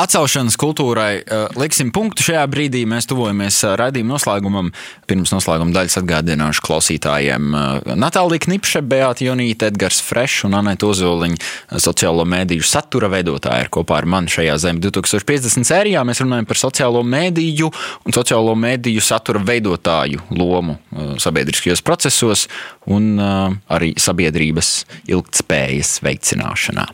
[0.01, 2.87] Atcelšanas kultūrai uh, liksim punktu šajā brīdī.
[2.89, 4.71] Mēs tuvojamies uh, raidījuma noslēgumam.
[5.11, 11.81] Pirms noslēguma daļas atgādināšu klausītājiem uh, Natālija Knipše, Beata Jonīte, Edgars Frešs un Anēta Ozoliņa
[11.85, 16.05] sociālo mēdīju satura veidotāji ir kopā ar mani šajā Zem 2050 sērijā.
[16.09, 17.69] Mēs runājam par sociālo mēdīju
[18.09, 20.79] un sociālo mēdīju satura veidotāju lomu
[21.21, 22.47] sabiedriskajos procesos
[22.89, 24.73] un arī sabiedrības
[25.13, 26.89] ilgtspējas veicināšanā.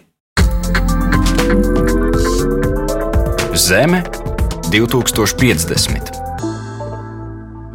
[3.56, 4.02] Zeme
[4.70, 6.25] 2050.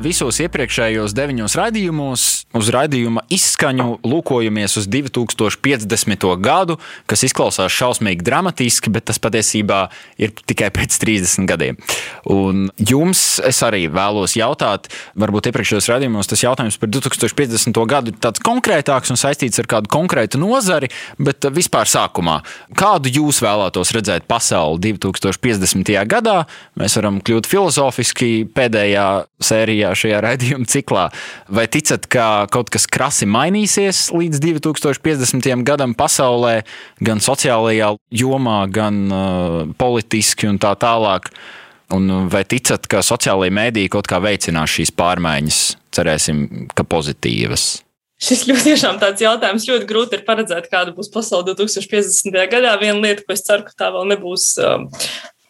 [0.02, 2.22] Visos iepriekšējos deviņos raidījumos
[2.58, 6.26] uz raidījuma izskaņu lūkojamies uz 2050.
[6.41, 9.84] gadu, kas izklausās šausmīgi dramatiski, bet tas patiesībā
[10.18, 11.78] ir tikai pēc 30 gadiem.
[12.34, 14.89] Un jums es arī vēlos jautāt,
[15.22, 17.82] varbūt iepriekšējos raidījumos tas jautājums par 2050.
[17.93, 20.89] gadu ir tāds konkrētāks un saistīts ar kādu konkrētu nozari,
[21.22, 22.39] bet vispār sākumā,
[22.74, 25.93] kādu jūs vēlētos redzēt pasauli 2050.
[26.10, 26.39] gadā,
[26.82, 29.08] mēs varam kļūt filozofiski pēdējā
[29.45, 31.08] sērijā šajā raidījuma ciklā.
[31.52, 35.66] Vai ticat, ka kaut kas krasi mainīsies līdz 2050.
[35.68, 36.62] gadam pasaulē,
[37.04, 41.32] gan sociālajā jomā, gan uh, politiski un tā tālāk?
[41.92, 45.62] Un vai ticat, ka sociālajie mēdīji kaut kā veicinās šīs pārmaiņas?
[45.92, 47.82] Cerēsim, ka pozitīvas.
[48.22, 49.66] Šis ļoti tiešām tāds jautājums.
[49.66, 52.38] Ļoti grūti ir paredzēt, kāda būs pasaule 2050.
[52.52, 52.76] gadā.
[52.82, 54.86] Viena lieta, ko es ceru, ka tā vēl nebūs um,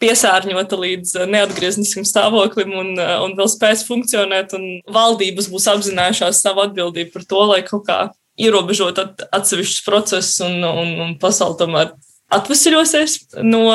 [0.02, 4.56] piesārņota līdz neatgriezniskam stāvoklim un, un vēl spēs funkcionēt.
[4.92, 7.98] Valdības būs apzinājušās savu atbildību par to, lai kaut kā
[8.40, 8.98] ierobežot
[9.30, 11.92] atsevišķus procesus un, un, un pasauli tomēr
[12.32, 13.66] atvesaļosies no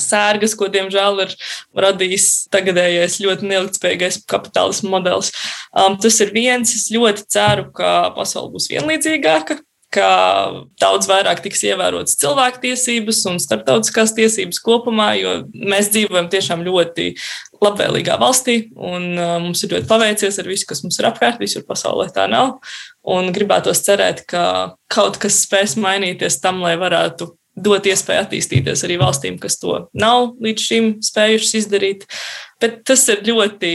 [0.00, 1.34] sērgas, ko diemžēl ir
[1.84, 5.32] radījis tagadējais ļoti neilgtspējīgais kapitālismu modelis.
[5.72, 6.72] Um, tas ir viens.
[6.76, 9.60] Es ļoti ceru, ka pasaule būs vienlīdzīgāka,
[9.92, 10.08] ka
[10.80, 17.10] daudz vairāk tiks ievērotas cilvēktiesības un starptautiskās tiesības kopumā, jo mēs dzīvojam tiešām ļoti
[17.62, 21.66] labvēlīgā valstī, un uh, mums ir ļoti paveicies ar visu, kas mums ir apkārt, visur
[21.68, 22.56] pasaulē tā nav.
[23.02, 24.44] Un gribētos cerēt, ka
[24.92, 30.32] kaut kas spēs mainīties tam, lai varētu dot iespēju attīstīties arī valstīm, kas to nav
[30.42, 32.06] līdz šim spējušas izdarīt.
[32.62, 33.72] Bet tas ir ļoti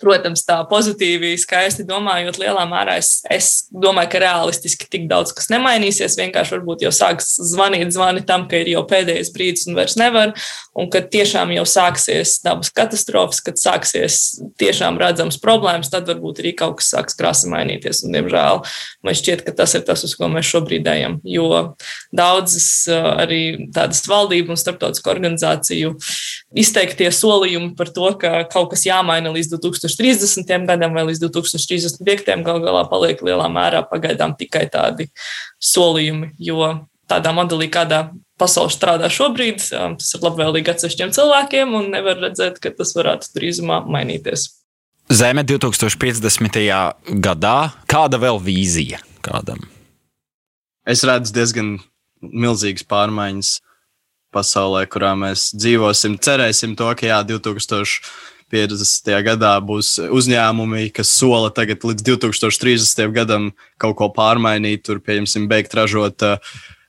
[0.00, 5.50] protams, tā pozitīvi, skaisti domājot, lielā mērā es, es domāju, ka realistiski tik daudz kas
[5.52, 6.18] nemainīsies.
[6.20, 10.34] Vienkārši varbūt jau sāks zvanīt, zvani tam, ka ir jau pēdējais brīdis un vairs nevar,
[10.78, 14.20] un kad tiešām jau sāksies dabas katastrofas, kad sāksies
[14.60, 18.04] tiešām redzams problēmas, tad varbūt arī kaut kas sāks krasi mainīties.
[18.06, 18.62] Un, diemžēl
[19.06, 21.18] man šķiet, ka tas ir tas, uz ko mēs šobrīd ejam.
[21.26, 21.74] Jo
[22.16, 25.94] daudzas arī tādas valdību un starptautisku organizāciju
[26.56, 30.50] izteiktie solījumi par to, ka kaut kas jāmaina līdz 2030.
[30.68, 32.32] gadam vai līdz 2035.
[32.46, 35.10] gal galā paliek lielā mērā pagaidām tikai tādi
[35.62, 36.72] solījumi, jo
[37.10, 38.08] tādā modelī, kādā
[38.40, 43.34] pasaule strādā šobrīd, um, tas ir labvēlīgi atsevišķiem cilvēkiem un nevar redzēt, ka tas varētu
[43.36, 44.48] drīzumā mainīties.
[45.10, 46.60] Zeme 2050.
[47.18, 47.56] gadā,
[47.90, 49.64] kāda vēl vīzija kādam?
[50.86, 51.74] Es redzu diezgan
[52.22, 53.56] milzīgas pārmaiņas
[54.34, 56.18] pasaulē, kurā mēs dzīvosim.
[56.22, 59.12] Cerēsim to, ka jā, 2050.
[59.26, 63.10] gadā būs uzņēmumi, kas sola tagad līdz 2030.
[63.14, 63.50] gadam
[63.80, 66.38] kaut ko pārmainīt, tur, pieņemsim, beigt ražot uh,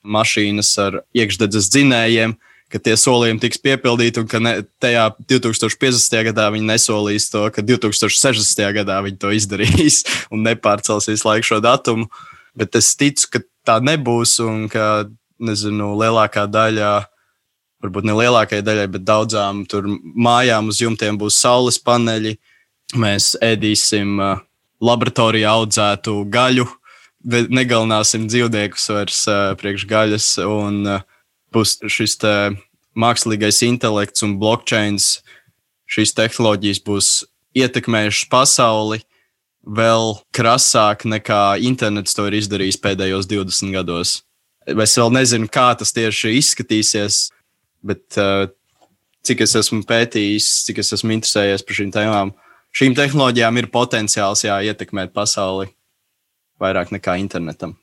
[0.04, 2.38] mašīnas ar iekšdedzes dzinējiem.
[2.72, 6.14] Ka tie solījumi tiks piepildīti, un ka ne, tajā 2050.
[6.30, 8.62] gadā viņi nesolīs to, ka 2060.
[8.78, 12.08] gadā viņi to izdarīs un nepārcels visu laiku šo datumu.
[12.56, 15.04] Bet es ticu, ka tā nebūs, un ka
[15.42, 16.94] nezinu, lielākā daļa
[17.82, 22.36] varbūt ne lielākajai daļai, bet daudzām tur mājām uz jumtiem būs saules paneļi.
[23.02, 24.42] Mēs ēdīsim uh,
[24.84, 26.68] laboratorijā audzētu gaļu,
[27.54, 31.06] negalināsim dzīvniekus vairs uh, priekš gaļas, un uh,
[31.54, 32.18] būs šis
[32.98, 35.00] mākslīgais intelekts un blockchain.
[35.92, 37.14] Šīs tehnoloģijas būs
[37.58, 39.02] ietekmējušas pasauli
[39.62, 44.22] vēl krasāk nekā internets to ir izdarījis pēdējos 20 gados.
[44.66, 47.30] Es vēl nezinu, kā tas tieši izskatīsies,
[47.82, 48.48] Bet uh,
[49.26, 52.34] cik es esmu pētījis, cik es esmu interesējies par šīm tēmām,
[52.78, 55.72] šīm tehnoloģijām ir potenciāls jā, ietekmēt pasauli
[56.62, 57.78] vairāk nekā internetam.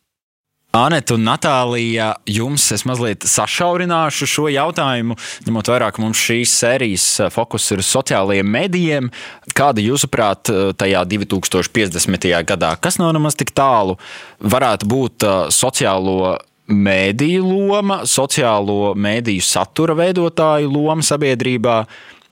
[0.76, 5.14] Anita un Natālija, jums es mazliet sašaurināšu šo jautājumu,
[5.46, 9.08] ņemot vērā, ka mums šīs sērijas eh, fokus ir uz sociālajiem medijiem.
[9.56, 12.28] Kāda, jūsuprāt, eh, tajā 2050.
[12.52, 13.96] gadā, kas nav nemaz tik tālu,
[14.44, 15.26] varētu būt
[15.56, 16.36] sociālo
[16.68, 21.78] mēdīju loma, sociālo mēdīju satura veidotāju loma sabiedrībā,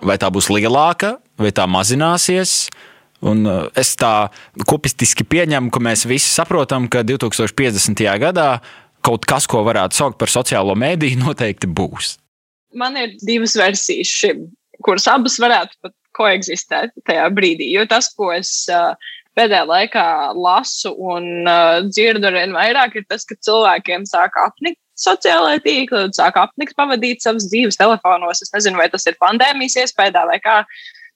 [0.05, 2.67] vai tā būs lielāka, vai tā mazināsies.
[3.27, 4.29] Un uh, es tā
[4.69, 8.05] kopistiski pieņemu, ka mēs visi saprotam, ka 2050.
[8.21, 8.51] gadā
[9.07, 12.17] kaut kas, ko varētu saukt par sociālo mēdīju, noteikti būs.
[12.77, 14.51] Man ir divas versijas šim,
[14.85, 17.71] kuras abas varētu pat koegzistēt tajā brīdī.
[17.73, 18.93] Jo tas, ko es uh,
[19.37, 20.07] pēdējā laikā
[20.37, 26.07] lasu un uh, dzirdu ar vien vairāk, ir tas, ka cilvēkiem sāk apnikt sociālai tīkli,
[26.17, 28.43] sāk apnikt pavadīt savas dzīves telefonos.
[28.43, 30.63] Es nezinu, vai tas ir pandēmijas iespējā vai kā.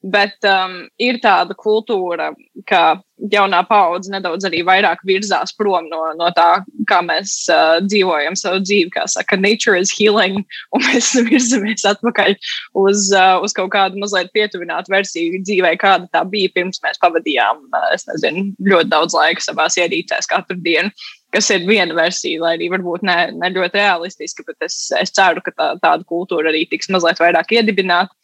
[0.01, 2.31] Bet um, ir tāda kultūra,
[2.65, 8.33] ka jaunā paudze nedaudz arī vairāk virzās prom no, no tā, kā mēs uh, dzīvojam
[8.39, 8.89] savu dzīvi.
[8.95, 10.39] Kā saka, nature is healing,
[10.73, 12.33] un mēs virzamies atpakaļ
[12.81, 17.61] uz, uh, uz kaut kādu mazliet pietuvinātu versiju dzīvē, kāda tā bija pirms mēs pavadījām,
[17.69, 20.89] uh, nezinu, ļoti daudz laika savās ierīcēs katru dienu.
[21.31, 25.45] Kas ir viena versija, lai arī varbūt ne, ne ļoti realistiska, bet es, es ceru,
[25.45, 28.17] ka tā, tāda kultūra arī tiks mazliet vairāk iedibināta.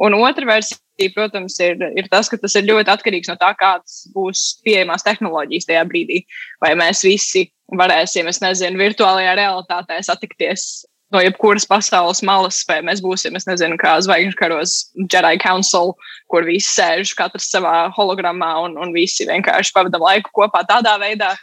[0.00, 0.78] Un otra versija
[1.14, 5.68] protams, ir, ir tas, ka tas ir ļoti atkarīgs no tā, kādas būs pieejamās tehnoloģijas
[5.70, 6.22] tajā brīdī.
[6.62, 10.84] Vai mēs visi varēsim, es nezinu, virtuālajā realitātē satikties
[11.14, 15.94] no jebkuras pasaules malas, vai mēs būsim, es nezinu, kā zvaigžņu karos Jedi Council,
[16.32, 21.34] kur visi sēž katrs savā hologrammā un, un visi vienkārši pavadām laiku kopā tādā veidā.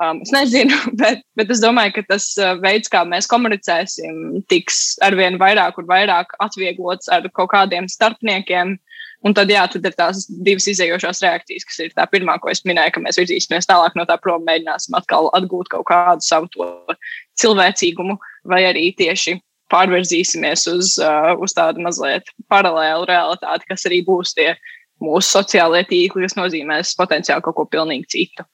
[0.00, 4.96] Um, es nezinu, bet, bet es domāju, ka tas uh, veids, kā mēs komunicēsim, tiks
[5.04, 8.78] arvien vairāk un vairāk atvieglots ar kaut kādiem starpniekiem,
[9.26, 12.62] Un tad, jā, tad ir tās divas izējošās reakcijas, kas ir tā pirmā, ko es
[12.64, 16.48] minēju, ka mēs virzīsimies tālāk no tā prom, mēģināsim atkal atgūt kaut kādu savu
[17.40, 18.16] cilvēcīgumu,
[18.48, 19.36] vai arī tieši
[19.70, 24.54] pārvirzīsimies uz, uh, uz tādu mazliet paralēlu realitāti, kas arī būs tie
[25.04, 28.48] mūsu sociālie tīkli, kas nozīmēs potenciāli kaut ko pilnīgi citu.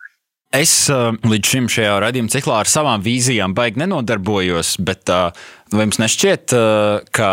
[0.55, 5.35] Es uh, līdz šim šajā raidījuma ciklā ar savām vīzijām baigi nenodarbojos, bet uh,
[5.75, 7.31] vai jums nešķiet, uh, ka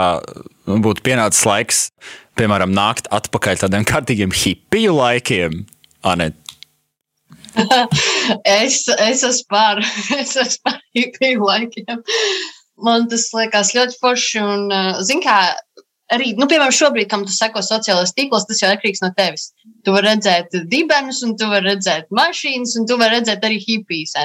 [0.65, 1.83] būtu pienācis laiks,
[2.39, 5.63] piemēram, nākt atpakaļ tādiem kārtīgiem hipiju laikiem?
[6.03, 6.39] Anet.
[8.49, 9.81] es, es esmu par,
[10.21, 12.03] es esmu par hipiju laikiem.
[12.83, 14.41] Man tas liekas ļoti forši.
[14.41, 14.65] Un,
[15.05, 15.37] zin, kā,
[16.13, 19.51] arī, nu, piemēram, šobrīd, kam tu seko sociālajos tīklos, tas jau atkarīgs no tevis.
[19.85, 24.17] Tu vari redzēt dibenus, un tu vari redzēt mašīnas, un tu vari redzēt arī hipijas.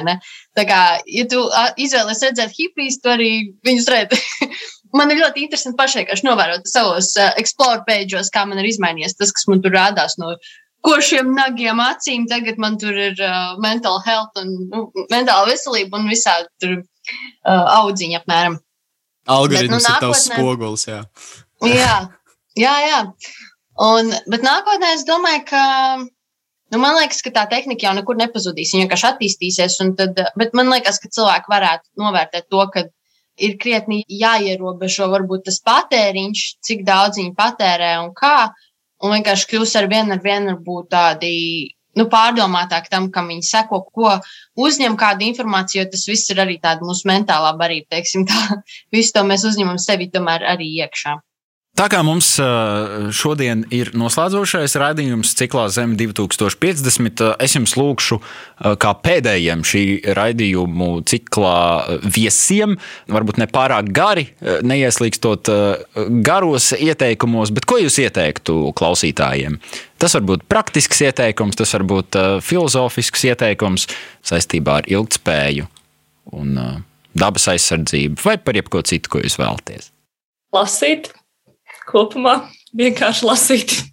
[0.57, 1.45] Tā kā, ja tu
[1.85, 3.31] izvēlies redzēt hipijas, tu arī
[3.67, 4.21] viņus redzi.
[4.95, 9.17] man ir ļoti interesanti pašai, kā novērot savos uh, explore page'os, kā man ir izmainījies
[9.19, 10.35] tas, kas man tur rādās no
[10.85, 15.99] ko šiem nagiem acīm tagad man tur ir uh, mental health un nu, mentāla veselība
[15.99, 18.59] un visādi tur uh, audziņi apmēram.
[19.29, 19.97] Algoritms bet, nu, nākotnē...
[19.97, 21.01] ir tavs spogulis, jā.
[21.67, 21.97] jā,
[22.57, 23.01] jā, jā.
[23.89, 25.63] Un, bet nākotnē es domāju, ka,
[26.73, 28.73] nu, man liekas, ka tā tehnika jau nekur nepazudīs.
[28.73, 32.87] Viņa vienkārši attīstīsies, tad, bet man liekas, ka cilvēki varētu novērtēt to, ka
[33.47, 38.49] ir krietni jāierobežo varbūt tas patēriņš, cik daudz viņi patērē un kā
[39.03, 41.33] un vienkārši kļūst ar vienu ar vienu būt tādi
[41.99, 44.17] nu, pārdomātāk tam, kam viņi seko, ko
[44.59, 48.61] uzņem kādu informāciju, jo tas viss ir arī tāda mūsu mentālā barība, teiksim tā.
[48.95, 51.17] Visu to mēs uzņemam sevi tomēr arī iekšā.
[51.79, 52.33] Tā kā mums
[53.15, 58.17] šodien ir noslēdzošais raidījums ciklā Zem 2050, es jums lūgšu,
[58.83, 59.83] kā pēdējiem šī
[60.17, 61.53] raidījumu ciklā
[62.03, 62.75] viesiem,
[63.07, 65.47] varbūt ne pārāk gari, neieslīgstot
[66.27, 69.55] garos ieteikumos, bet ko jūs ieteiktu klausītājiem?
[70.03, 73.87] Tas var būt praktisks ieteikums, tas var būt filozofisks ieteikums
[74.27, 75.71] saistībā ar ilgspēju
[76.35, 76.59] un
[77.15, 79.93] dabas aizsardzību vai par jebko citu, ko jūs vēlaties.
[80.51, 81.13] Lasīt,
[81.89, 82.41] kopumā
[82.77, 83.77] vienkārši lasīt.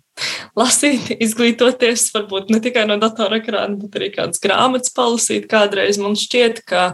[0.56, 5.44] Lasīt, izglītoties, varbūt ne tikai no datora ekrāna, bet arī kādas grāmatas palasīt.
[5.50, 6.86] Kādreiz man šķiet, ka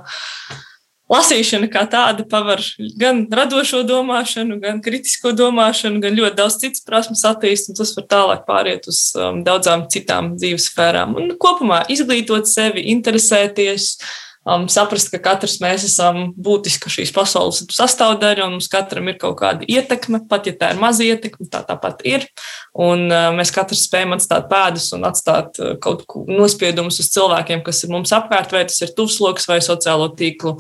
[1.13, 2.65] lasīšana kā tāda paver
[2.99, 8.09] gan radošo domāšanu, gan kritisko domāšanu, gan ļoti daudz citas prasmes attīstīt, un tas var
[8.17, 11.15] tālāk pāriet uz um, daudzām citām dzīves sfērām.
[11.23, 17.63] Un kopumā izglītot sevi, interesēties, uh, um, saprast, ka katrs mēs esam būtiska šīs pasaules
[17.73, 21.63] sastāvdaļa, un mums katram ir kaut kāda ietekme, pat ja tā ir maza ietekme, tā
[21.69, 22.27] tāpat ir.
[22.73, 27.65] Un uh, mēs katrs spējam atstāt pēdas un atstāt uh, kaut ko nospiedumus uz cilvēkiem,
[27.67, 30.57] kas ir mums apkārt, vai tas ir tuvs lokus vai sociālo tīklu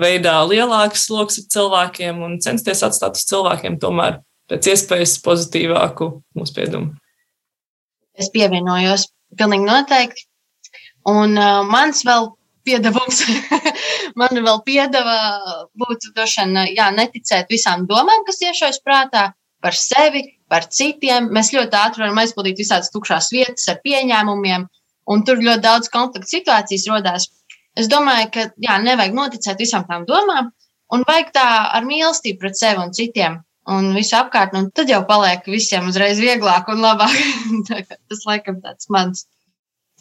[0.00, 6.94] veidā lielāks lokus ar cilvēkiem, un censties atstāt uz cilvēkiem tomēr pēc iespējas pozitīvāku nospiedumu.
[8.14, 9.08] Es pievienojos
[9.38, 10.26] pilnīgi noteikti.
[11.10, 12.30] Un uh, mans vēl
[12.66, 13.22] piedevums.
[14.20, 15.16] man vēl piedeva
[15.78, 19.30] būt došana, jā, neticēt visām domām, kas iešaujas prātā
[19.64, 21.30] par sevi, par citiem.
[21.34, 24.66] Mēs ļoti ātri varam aizpildīt visādas tukšās vietas ar pieņēmumiem,
[25.12, 27.30] un tur ļoti daudz konfliktu situācijas rodās.
[27.78, 30.52] Es domāju, ka jā, nevajag noticēt visām tām domām,
[30.94, 33.40] un vajag tā ar mīlestību pret sevi un citiem.
[33.64, 37.14] Un visu apkārt, un tad jau paliek visiem uzreiz vieglāk un labāk.
[38.12, 39.24] Tas laikam tāds mans.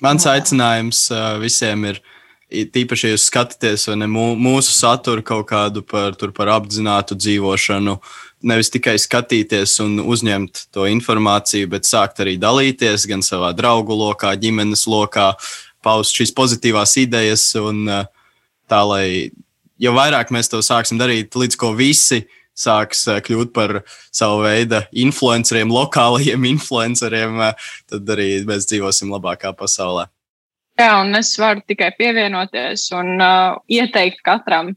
[0.03, 2.22] Mans aicinājums uh, visiem ir uh,
[2.53, 7.97] Tīpaši, ja skatāties ne, mūsu saturu kaut kādu par, par apzinātu dzīvošanu,
[8.45, 14.35] nevis tikai skatīties un uzņemt to informāciju, bet sākt arī dalīties gan savā draugu lokā,
[14.37, 15.31] ģimenes lokā,
[15.83, 17.47] paust šīs pozitīvās idejas.
[17.59, 17.87] Un,
[18.69, 19.31] tā, lai
[19.81, 22.23] jo vairāk mēs to sāksim darīt, līdz ko visi
[22.53, 23.79] sāks kļūt par
[24.13, 27.41] savu veidu influenceriem, lokālajiem influenceriem,
[27.89, 30.12] tad arī mēs dzīvosim labākā pasaulē.
[30.79, 34.71] Jā, un es varu tikai pievienoties un uh, ieteikt katram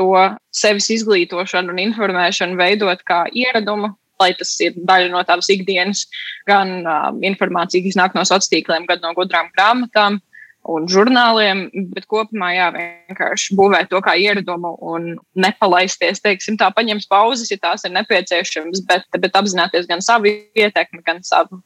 [0.00, 0.08] to
[0.56, 3.92] sevis izglītošanu un informēšanu veidot kā ieradumu,
[4.22, 6.06] lai tas ir daļa no tādas ikdienas,
[6.48, 10.22] gan uh, informācija, kas nāk no sociāliem tīkliem, gan no gudrām grāmatām
[10.68, 17.08] un žurnāliem, bet kopumā jā, vienkārši būvēt to kā ieradumu un nepalaisties, teiksim, tā paņemt
[17.10, 21.62] pauzes, ja tās ir nepieciešamas, bet, bet apzināties gan savu ietekmi, gan savu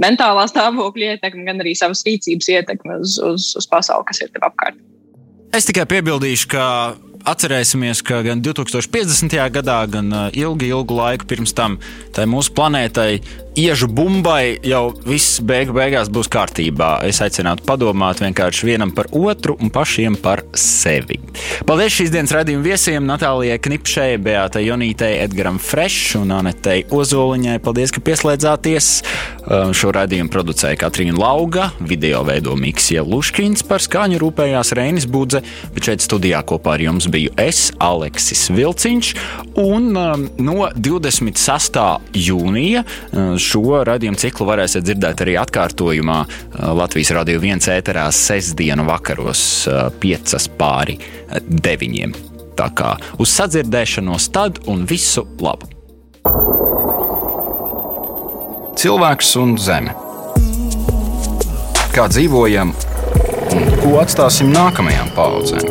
[0.00, 4.48] mentālā stāvokļa ietekmi, gan arī savas rīcības ietekmi uz, uz, uz pasauli, kas ir tev
[4.48, 4.80] apkārt.
[5.56, 6.64] Es tikai piebildīšu, ka
[7.28, 9.36] atcerēsimies, ka gan 2050.
[9.52, 11.78] gadā, gan ilgi, ilgu laiku pirms tam
[12.28, 13.10] mūsu planētai
[13.58, 17.00] iežu bumbai jau viss beigu beigās būs kārtībā.
[17.08, 21.18] Es aicinātu padomāt vienkārši vienam par otru un pašiem par sevi.
[21.66, 27.58] Paldies šīs dienas radījuma viesiem Natālijai Knipšai, Beatai Jonītei, Edgaram Fresh un Anetei Ozoliņai.
[27.64, 28.92] Paldies, ka pieslēdzāties.
[29.48, 35.40] Um, šo radījumu producēja Katrīna Lauga, video veido Miksija Luškins, par skaņu rūpējās Reinis Budze,
[35.72, 39.14] bet šeit studijā kopā ar jums biju es, Aleksis Vilciņš,
[39.64, 41.80] un um, no 26.
[42.28, 46.18] jūnija uh, šo radījumu ciklu varēsiet dzirdēt arī atkārtojumā
[46.78, 49.42] Latvijas Radio 1 ēterā sestdienu vakaros
[50.02, 50.98] 5 pāri
[51.48, 52.18] 9.
[52.58, 55.70] Tā kā uz sadzirdēšanos tad un visu labu!
[58.78, 59.94] Cilvēks un zeme.
[61.94, 62.70] Kā dzīvojam
[63.56, 65.66] un ko atstāsim nākamajām paudzēm?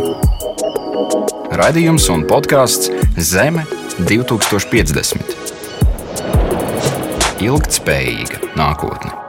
[1.58, 3.64] Radījums un podkāsts Zeme
[4.04, 5.47] 2050.
[7.38, 9.27] Ilgtspējīga nākotne.